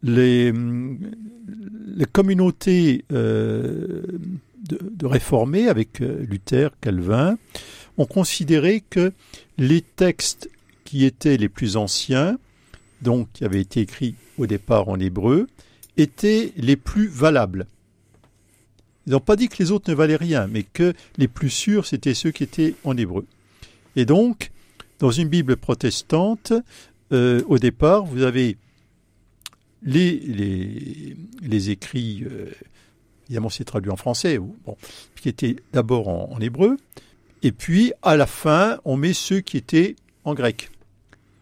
les, 0.03 0.51
les 0.51 2.05
communautés 2.05 3.05
euh, 3.11 4.03
de, 4.69 4.79
de, 4.81 5.05
réformés 5.05 5.67
avec 5.67 5.99
Luther, 5.99 6.69
Calvin, 6.79 7.37
ont 7.97 8.05
considéré 8.05 8.83
que 8.89 9.11
les 9.57 9.81
textes 9.81 10.49
qui 10.85 11.05
étaient 11.05 11.37
les 11.37 11.49
plus 11.49 11.75
anciens, 11.75 12.37
donc 13.03 13.27
qui 13.33 13.45
avaient 13.45 13.61
été 13.61 13.81
écrits 13.81 14.15
au 14.37 14.47
départ 14.47 14.89
en 14.89 14.99
hébreu, 14.99 15.47
étaient 15.97 16.53
les 16.57 16.75
plus 16.75 17.07
valables. 17.07 17.67
Ils 19.05 19.11
n'ont 19.11 19.19
pas 19.19 19.35
dit 19.35 19.49
que 19.49 19.61
les 19.61 19.71
autres 19.71 19.89
ne 19.91 19.95
valaient 19.95 20.15
rien, 20.15 20.47
mais 20.47 20.63
que 20.63 20.93
les 21.17 21.27
plus 21.27 21.49
sûrs, 21.49 21.85
c'était 21.85 22.13
ceux 22.13 22.31
qui 22.31 22.43
étaient 22.43 22.75
en 22.83 22.97
hébreu. 22.97 23.25
Et 23.95 24.05
donc, 24.05 24.51
dans 24.99 25.11
une 25.11 25.27
Bible 25.27 25.57
protestante, 25.57 26.53
euh, 27.11 27.43
au 27.47 27.59
départ, 27.59 28.05
vous 28.05 28.23
avez 28.23 28.57
les, 29.83 31.15
écrits, 31.69 32.23
euh, 32.23 32.51
évidemment 33.25 33.49
c'est 33.49 33.65
traduit 33.65 33.91
en 33.91 33.97
français, 33.97 34.39
qui 35.21 35.29
étaient 35.29 35.57
d'abord 35.73 36.07
en, 36.07 36.39
hébreu, 36.39 36.77
et 37.41 37.51
puis 37.51 37.91
à 38.01 38.15
la 38.15 38.25
fin, 38.25 38.79
on 38.85 38.95
met 38.95 39.13
ceux 39.13 39.41
qui 39.41 39.57
étaient 39.57 39.97
en 40.23 40.33
grec, 40.33 40.71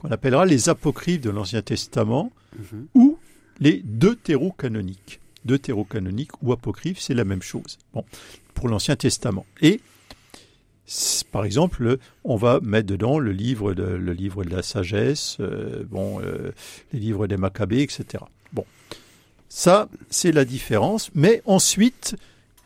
qu'on 0.01 0.11
appellera 0.11 0.45
les 0.45 0.69
apocryphes 0.69 1.21
de 1.21 1.29
l'Ancien 1.29 1.61
Testament, 1.61 2.31
mhm. 2.57 2.87
ou 2.95 3.17
les 3.59 3.81
deutérocanoniques 3.83 5.19
deutérocanonique 5.45 6.31
ou 6.41 6.53
apocryphe, 6.53 6.99
c'est 6.99 7.13
la 7.13 7.25
même 7.25 7.41
chose. 7.41 7.77
Bon, 7.93 8.05
pour 8.53 8.69
l'Ancien 8.69 8.95
Testament. 8.95 9.45
Et 9.61 9.81
par 11.31 11.45
exemple, 11.45 11.97
on 12.23 12.35
va 12.35 12.59
mettre 12.61 12.87
dedans 12.87 13.17
le 13.17 13.31
livre 13.31 13.73
de, 13.73 13.83
le 13.83 14.13
livre 14.13 14.43
de 14.43 14.49
la 14.49 14.61
sagesse, 14.61 15.37
euh, 15.39 15.83
bon, 15.89 16.19
euh, 16.21 16.51
les 16.91 16.99
livres 16.99 17.27
des 17.27 17.37
Maccabées, 17.37 17.81
etc. 17.81 18.23
Bon, 18.51 18.65
ça, 19.47 19.87
c'est 20.09 20.31
la 20.31 20.43
différence. 20.43 21.09
Mais 21.15 21.41
ensuite, 21.45 22.15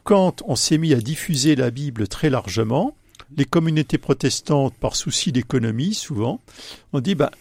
quand 0.03 0.41
on 0.47 0.55
s'est 0.55 0.77
mis 0.77 0.93
à 0.93 1.01
diffuser 1.01 1.55
la 1.55 1.69
Bible 1.69 2.07
très 2.07 2.29
largement, 2.29 2.95
les 3.35 3.45
communautés 3.45 3.97
protestantes, 3.97 4.75
par 4.75 4.95
souci 4.95 5.31
d'économie, 5.31 5.93
souvent, 5.93 6.41
ont 6.93 6.99
dit, 6.99 7.15
bah, 7.15 7.31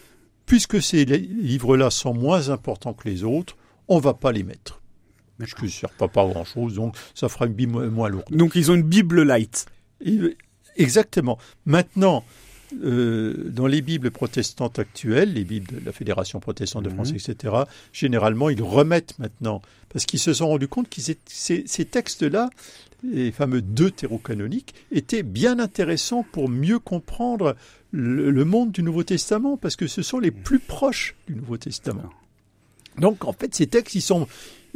puisque 0.46 0.82
ces 0.82 1.04
livres-là 1.04 1.90
sont 1.90 2.14
moins 2.14 2.50
importants 2.50 2.94
que 2.94 3.08
les 3.08 3.24
autres, 3.24 3.56
on 3.88 3.98
va 3.98 4.14
pas 4.14 4.32
les 4.32 4.42
mettre. 4.42 4.80
Mais 5.38 5.46
je 5.46 5.54
ne 5.62 5.68
sers 5.68 5.90
pas 5.90 6.08
pas 6.08 6.26
grand-chose, 6.26 6.74
donc 6.74 6.96
ça 7.14 7.28
fera 7.28 7.46
une 7.46 7.54
Bible 7.54 7.90
moins 7.90 8.08
lourde. 8.08 8.26
Donc 8.30 8.54
ils 8.54 8.70
ont 8.70 8.74
une 8.74 8.82
Bible 8.82 9.22
light. 9.22 9.66
Exactement. 10.76 11.38
Maintenant, 11.66 12.24
euh, 12.82 13.50
dans 13.50 13.66
les 13.66 13.82
Bibles 13.82 14.10
protestantes 14.10 14.78
actuelles, 14.78 15.32
les 15.32 15.44
Bibles 15.44 15.80
de 15.80 15.84
la 15.84 15.92
Fédération 15.92 16.40
protestante 16.40 16.84
de 16.84 16.90
France, 16.90 17.10
mhm. 17.10 17.16
etc., 17.16 17.54
généralement, 17.92 18.50
ils 18.50 18.62
remettent 18.62 19.18
maintenant, 19.18 19.62
parce 19.90 20.06
qu'ils 20.06 20.18
se 20.18 20.32
sont 20.32 20.48
rendus 20.48 20.68
compte 20.68 20.88
que 20.88 21.00
ces, 21.00 21.18
ces 21.66 21.84
textes-là, 21.84 22.50
les 23.02 23.32
fameux 23.32 23.62
deux 23.62 23.90
canoniques, 23.90 24.74
étaient 24.90 25.22
bien 25.22 25.58
intéressants 25.58 26.24
pour 26.32 26.48
mieux 26.48 26.78
comprendre 26.78 27.56
le, 27.90 28.30
le, 28.30 28.44
monde 28.44 28.72
du 28.72 28.82
Nouveau 28.82 29.04
Testament, 29.04 29.56
parce 29.56 29.76
que 29.76 29.86
ce 29.86 30.02
sont 30.02 30.18
les 30.18 30.30
plus 30.30 30.58
proches 30.58 31.14
du 31.28 31.34
Nouveau 31.34 31.58
Testament. 31.58 32.10
Donc, 32.98 33.24
en 33.24 33.32
fait, 33.32 33.54
ces 33.54 33.66
textes, 33.66 33.94
ils 33.94 34.02
sont, 34.02 34.26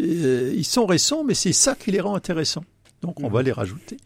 euh, 0.00 0.52
ils 0.54 0.64
sont 0.64 0.86
récents, 0.86 1.24
mais 1.24 1.34
c'est 1.34 1.52
ça 1.52 1.74
qui 1.74 1.90
les 1.90 2.00
rend 2.00 2.14
intéressants. 2.14 2.64
Donc 3.02 3.20
on 3.20 3.28
va 3.28 3.40
mhm. 3.40 3.46
les 3.46 3.52
rajouter. 3.52 3.96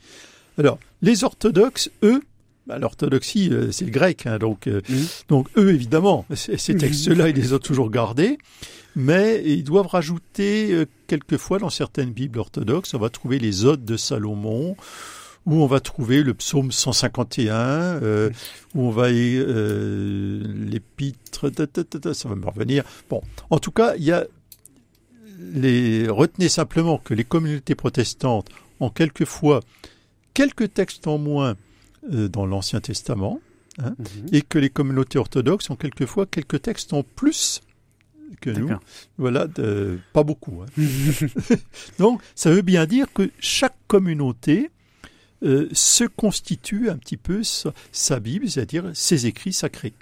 Alors, 0.59 0.79
les 1.01 1.25
orthodoxes, 1.25 1.91
eux, 2.03 2.23
bah, 2.67 2.79
l'orthodoxie, 2.79 3.51
euh, 3.51 3.73
c'est 3.73 3.85
le 3.85 3.91
grec, 3.91 4.27
hein, 4.27 4.39
donc, 4.39 4.67
euh, 4.67 4.81
donc 5.29 5.49
eux, 5.57 5.73
évidemment, 5.75 6.25
ces 6.35 6.77
textes-là, 6.77 7.29
ils 7.29 7.37
les 7.37 7.53
ont 7.53 7.59
toujours 7.59 7.91
gardés, 7.91 8.39
mais 8.95 9.43
ils 9.45 9.65
doivent 9.65 9.89
rajouter, 9.89 10.87
quelquefois, 11.07 11.59
dans 11.59 11.71
certaines 11.71 12.13
Bibles 12.13 12.39
orthodoxes, 12.39 12.95
on 12.95 12.99
va 12.99 13.11
trouver 13.11 13.39
les 13.39 13.65
Odes 13.65 13.85
de 13.85 13.97
Salomon, 13.97 14.77
où 15.45 15.61
on 15.61 15.67
va 15.67 15.81
trouver 15.81 16.23
le 16.23 16.35
psaume 16.35 16.71
151, 16.71 18.01
mhm. 18.01 18.31
où 18.75 18.83
on 18.83 18.91
va 18.91 19.11
l'épître, 20.71 21.51
ça 22.13 22.29
va 22.29 22.35
me 22.37 22.47
revenir. 22.47 22.85
Bon, 23.11 23.23
en 23.51 23.59
tout 23.59 23.73
cas, 23.73 23.95
il 23.97 24.05
y 24.05 24.13
a 24.13 24.25
les, 25.55 26.09
retenez 26.09 26.49
simplement 26.49 26.99
que 26.99 27.15
les 27.15 27.25
communautés 27.25 27.75
protestantes 27.75 28.49
ont 28.81 28.91
quelquefois 28.91 29.61
quelques 30.35 30.73
textes 30.73 31.07
en 31.07 31.19
moins 31.19 31.51
euh, 31.51 31.55
dans 32.09 32.47
l'Ancien 32.47 32.81
Testament, 32.81 33.41
hein, 33.79 33.95
mhm. 33.99 34.27
et 34.33 34.43
que 34.43 34.59
les 34.59 34.71
communautés 34.71 35.19
orthodoxes 35.19 35.71
ont 35.71 35.77
quelquefois 35.77 36.27
quelques 36.27 36.63
textes 36.63 36.93
en 36.93 37.03
plus 37.03 37.61
que 38.41 38.51
nous. 38.51 38.71
Voilà, 39.19 39.47
pas 40.13 40.25
beaucoup. 40.25 40.63
Hein. 40.63 40.83
Donc, 41.99 42.21
ça 42.35 42.51
veut 42.51 42.63
bien 42.63 42.87
dire 42.87 43.07
que 43.13 43.31
chaque 43.39 43.77
communauté 43.87 44.71
euh, 45.45 45.69
se 45.73 46.05
constitue 46.05 46.89
un 46.89 46.97
petit 46.97 47.17
peu 47.17 47.43
sa 47.91 48.21
Bible, 48.21 48.49
c'est-à-dire 48.49 48.93
ses 48.95 49.27
écrits 49.27 49.53
sacrés. 49.53 49.93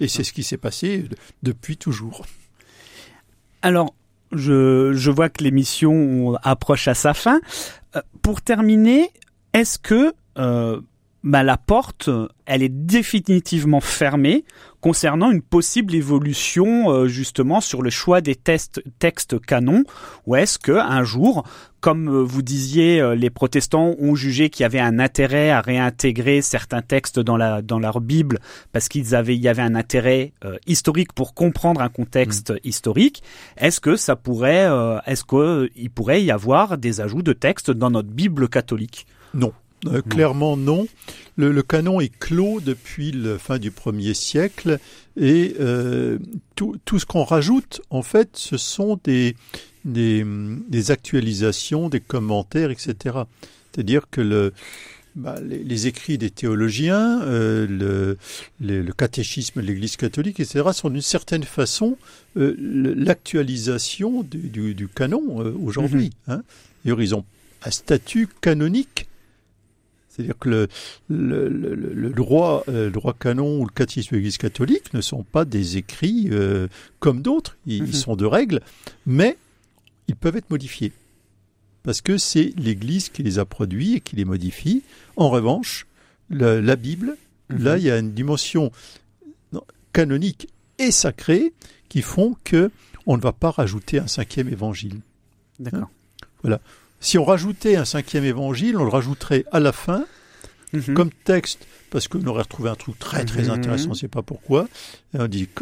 Et 0.00 0.08
c'est 0.08 0.24
ce 0.24 0.32
qui 0.32 0.42
s'est 0.42 0.56
passé 0.56 1.04
depuis 1.42 1.76
toujours. 1.76 2.24
Alors, 3.60 3.94
je, 4.32 4.92
je 4.94 5.10
vois 5.10 5.28
que 5.28 5.44
l'émission 5.44 6.36
approche 6.42 6.88
à 6.88 6.94
sa 6.94 7.12
fin. 7.12 7.40
Euh, 7.96 8.02
pour 8.22 8.40
terminer, 8.40 9.10
est-ce 9.52 9.78
que 9.78 10.14
euh, 10.38 10.80
bah, 11.26 11.42
la 11.42 11.56
porte, 11.56 12.08
elle 12.46 12.62
est 12.62 12.68
définitivement 12.68 13.80
fermée 13.80 14.44
concernant 14.80 15.32
une 15.32 15.42
possible 15.42 15.96
évolution 15.96 16.92
euh, 16.92 17.08
justement 17.08 17.60
sur 17.60 17.82
le 17.82 17.90
choix 17.90 18.20
des 18.20 18.36
tests, 18.36 18.80
textes 19.00 19.44
canons, 19.44 19.82
ou 20.26 20.36
est-ce 20.36 20.60
que 20.60 20.70
un 20.70 21.02
jour, 21.02 21.42
comme 21.80 22.08
euh, 22.08 22.22
vous 22.22 22.42
disiez, 22.42 23.00
euh, 23.00 23.16
les 23.16 23.30
protestants 23.30 23.96
ont 23.98 24.14
jugé 24.14 24.50
qu'il 24.50 24.62
y 24.62 24.66
avait 24.66 24.78
un 24.78 25.00
intérêt 25.00 25.50
à 25.50 25.60
réintégrer 25.60 26.42
certains 26.42 26.82
textes 26.82 27.18
dans 27.18 27.36
la 27.36 27.60
dans 27.60 27.80
leur 27.80 28.00
Bible 28.00 28.38
parce 28.70 28.88
qu'ils 28.88 29.16
avaient 29.16 29.34
il 29.34 29.42
y 29.42 29.48
avait 29.48 29.62
un 29.62 29.74
intérêt 29.74 30.32
historique 30.68 31.12
pour 31.12 31.34
comprendre 31.34 31.80
un 31.80 31.88
contexte 31.88 32.52
mm. 32.52 32.58
historique, 32.62 33.24
est-ce 33.56 33.80
que 33.80 33.96
ça 33.96 34.14
pourrait 34.14 34.70
est-ce 35.06 35.24
que 35.24 35.68
il 35.74 35.90
pourrait 35.90 36.22
y 36.22 36.30
avoir 36.30 36.78
des 36.78 37.00
ajouts 37.00 37.22
de 37.22 37.32
textes 37.32 37.72
dans 37.72 37.90
notre 37.90 38.10
Bible 38.10 38.48
catholique? 38.48 39.08
Non. 39.34 39.52
Euh, 39.86 40.02
clairement 40.02 40.56
non. 40.56 40.86
Le, 41.36 41.62
canon 41.62 42.00
est 42.00 42.16
clos 42.18 42.60
depuis 42.60 43.12
la 43.12 43.38
fin 43.38 43.58
du 43.58 43.70
premier 43.70 44.14
siècle 44.14 44.78
et 45.20 45.54
euh, 45.60 46.18
tout, 46.54 46.78
ce 46.98 47.04
qu'on 47.04 47.24
rajoute, 47.24 47.82
en 47.90 48.02
fait, 48.02 48.30
ce 48.34 48.56
sont 48.56 48.98
des, 49.04 49.36
des, 49.84 50.90
actualisations, 50.90 51.88
des 51.90 52.00
commentaires, 52.00 52.70
etc. 52.70 53.18
C'est-à-dire 53.70 54.08
que 54.10 54.22
le, 54.22 54.54
bah, 55.14 55.34
les, 55.42 55.86
écrits 55.86 56.16
des 56.16 56.30
théologiens, 56.30 57.20
euh, 57.22 58.16
le, 58.60 58.92
catéchisme 58.92 59.60
de 59.60 59.66
l'Église 59.66 59.96
catholique, 59.96 60.40
etc., 60.40 60.70
sont 60.72 60.88
d'une 60.88 61.02
certaine 61.02 61.44
façon 61.44 61.98
l'actualisation 62.34 64.22
du, 64.22 64.88
canon 64.94 65.54
aujourd'hui. 65.62 66.12
Mm-hmm. 66.28 66.32
Hein. 66.32 66.42
ils 66.86 67.14
ont 67.14 67.24
un 67.62 67.70
statut 67.70 68.26
canonique 68.40 69.06
c'est-à-dire 70.16 70.38
que 70.38 70.48
le, 70.48 70.68
le, 71.08 71.48
le, 71.48 72.10
droit, 72.10 72.64
euh, 72.68 72.86
le 72.86 72.90
droit 72.90 73.12
canon 73.12 73.60
ou 73.60 73.66
le 73.66 73.70
catéchisme 73.70 74.12
de 74.12 74.16
l'Église 74.16 74.38
catholique 74.38 74.94
ne 74.94 75.02
sont 75.02 75.24
pas 75.24 75.44
des 75.44 75.76
écrits 75.76 76.28
euh, 76.30 76.68
comme 77.00 77.20
d'autres, 77.20 77.58
ils, 77.66 77.82
mhm. 77.82 77.92
sont 77.92 78.16
de 78.16 78.24
règles, 78.24 78.60
mais 79.04 79.36
ils 80.08 80.16
peuvent 80.16 80.36
être 80.36 80.48
modifiés. 80.48 80.92
Parce 81.82 82.00
que 82.00 82.16
c'est 82.16 82.54
l'Église 82.56 83.10
qui 83.10 83.22
les 83.22 83.38
a 83.38 83.44
produits 83.44 83.96
et 83.96 84.00
qui 84.00 84.16
les 84.16 84.24
modifie. 84.24 84.82
En 85.16 85.28
revanche, 85.28 85.86
la, 86.30 86.76
Bible, 86.76 87.18
mhm. 87.50 87.62
là, 87.62 87.76
il 87.76 87.84
y 87.84 87.90
a 87.90 87.98
une 87.98 88.12
dimension 88.12 88.72
canonique 89.92 90.48
et 90.78 90.92
sacrée 90.92 91.52
qui 91.90 92.00
font 92.00 92.36
que 92.42 92.70
on 93.04 93.18
ne 93.18 93.22
va 93.22 93.32
pas 93.32 93.50
rajouter 93.50 93.98
un 93.98 94.06
cinquième 94.06 94.48
évangile. 94.48 95.00
D'accord. 95.60 95.90
voilà. 96.42 96.60
Si 97.00 97.18
on 97.18 97.24
rajoutait 97.24 97.76
un 97.76 97.84
cinquième 97.84 98.24
évangile, 98.24 98.76
on 98.76 98.84
le 98.84 98.90
rajouterait 98.90 99.44
à 99.52 99.60
la 99.60 99.72
fin 99.72 100.04
Mhm. 100.72 100.94
comme 100.94 101.10
texte, 101.24 101.64
parce 101.90 102.08
qu'on 102.08 102.24
aurait 102.26 102.42
retrouvé 102.42 102.68
un 102.68 102.74
truc 102.74 102.98
très 102.98 103.24
très 103.24 103.44
Mhm. 103.44 103.50
intéressant, 103.50 103.86
on 103.86 103.90
ne 103.90 103.94
sait 103.94 104.08
pas 104.08 104.22
pourquoi, 104.22 104.66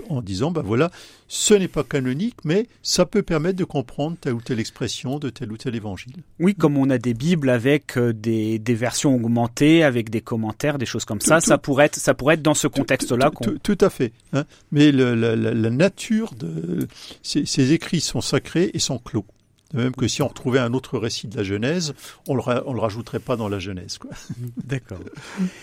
en, 0.08 0.22
disant, 0.22 0.50
ben 0.50 0.62
voilà, 0.62 0.90
ce 1.28 1.52
n'est 1.54 1.68
pas 1.68 1.84
canonique, 1.84 2.36
mais 2.44 2.66
ça 2.82 3.04
peut 3.04 3.22
permettre 3.22 3.58
de 3.58 3.64
comprendre 3.64 4.16
telle 4.18 4.32
ou 4.32 4.40
telle 4.40 4.58
expression 4.58 5.18
de 5.18 5.28
tel 5.28 5.52
ou 5.52 5.58
tel 5.58 5.74
évangile. 5.76 6.14
Oui, 6.40 6.54
comme 6.54 6.78
on 6.78 6.88
a 6.88 6.96
des 6.98 7.12
bibles 7.14 7.50
avec 7.50 7.98
euh, 7.98 8.12
des, 8.14 8.58
des 8.58 8.74
versions 8.74 9.14
augmentées, 9.14 9.84
avec 9.84 10.08
des 10.08 10.22
commentaires, 10.22 10.78
des 10.78 10.86
choses 10.86 11.04
comme 11.04 11.20
ça, 11.20 11.40
Tout- 11.40 11.48
ça 11.48 11.58
pourrait 11.58 11.86
être, 11.86 11.96
ça 11.96 12.14
pourrait 12.14 12.34
être 12.34 12.42
dans 12.42 12.54
ce 12.54 12.66
contexte-là 12.66 13.26
Tout- 13.26 13.36
qu'on. 13.36 13.44
tout, 13.44 13.58
tout 13.76 13.78
à 13.84 13.90
fait. 13.90 14.12
hein. 14.32 14.44
Mais 14.72 14.90
le- 14.90 15.14
la, 15.14 15.36
la- 15.36 15.52
la 15.54 15.70
nature 15.70 16.32
de 16.34 16.88
ces, 17.22 17.44
ces 17.44 17.72
écrits 17.72 18.00
sont 18.00 18.22
sacrés 18.22 18.70
et 18.72 18.78
sont 18.78 18.98
clos. 18.98 19.26
De 19.74 19.82
même 19.82 19.94
que 19.94 20.08
si 20.08 20.22
on 20.22 20.28
retrouvait 20.28 20.60
un 20.60 20.72
autre 20.72 20.98
récit 20.98 21.26
de 21.28 21.36
la 21.36 21.42
Genèse, 21.42 21.94
on 22.28 22.34
le, 22.36 22.42
on 22.66 22.72
le 22.72 22.80
rajouterait 22.80 23.18
pas 23.18 23.36
dans 23.36 23.48
la 23.48 23.58
Genèse. 23.58 23.98
Quoi. 23.98 24.10
D'accord. 24.64 25.00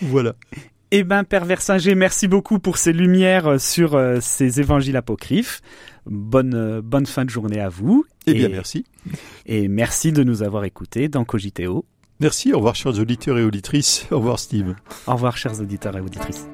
Voilà. 0.02 0.34
Eh 0.90 1.04
ben, 1.04 1.24
Père 1.24 1.46
Versinger, 1.46 1.94
merci 1.94 2.28
beaucoup 2.28 2.58
pour 2.58 2.76
ces 2.76 2.92
lumières 2.92 3.46
euh, 3.46 3.58
sur 3.58 3.94
euh, 3.94 4.18
ces 4.20 4.60
évangiles 4.60 4.96
apocryphes. 4.96 5.62
Bonne, 6.04 6.54
euh, 6.54 6.82
bonne 6.82 7.06
fin 7.06 7.24
de 7.24 7.30
journée 7.30 7.60
à 7.60 7.70
vous. 7.70 8.04
Eh 8.26 8.34
bien, 8.34 8.48
Et- 8.48 8.52
merci. 8.52 8.84
Et 9.46 9.68
merci 9.68 10.12
de 10.12 10.22
nous 10.22 10.42
avoir 10.42 10.64
écoutés 10.64 11.08
dans 11.08 11.24
Cogiteo. 11.24 11.86
Merci. 12.20 12.52
Au 12.52 12.56
revoir, 12.58 12.74
chers 12.76 12.98
auditeurs 13.00 13.38
et 13.38 13.42
auditrices. 13.44 14.06
Au 14.10 14.18
revoir, 14.18 14.38
Steve. 14.38 14.74
Au 15.06 15.14
revoir, 15.14 15.36
chers 15.38 15.58
auditeurs 15.60 15.96
et 15.96 16.00
auditrices. 16.00 16.46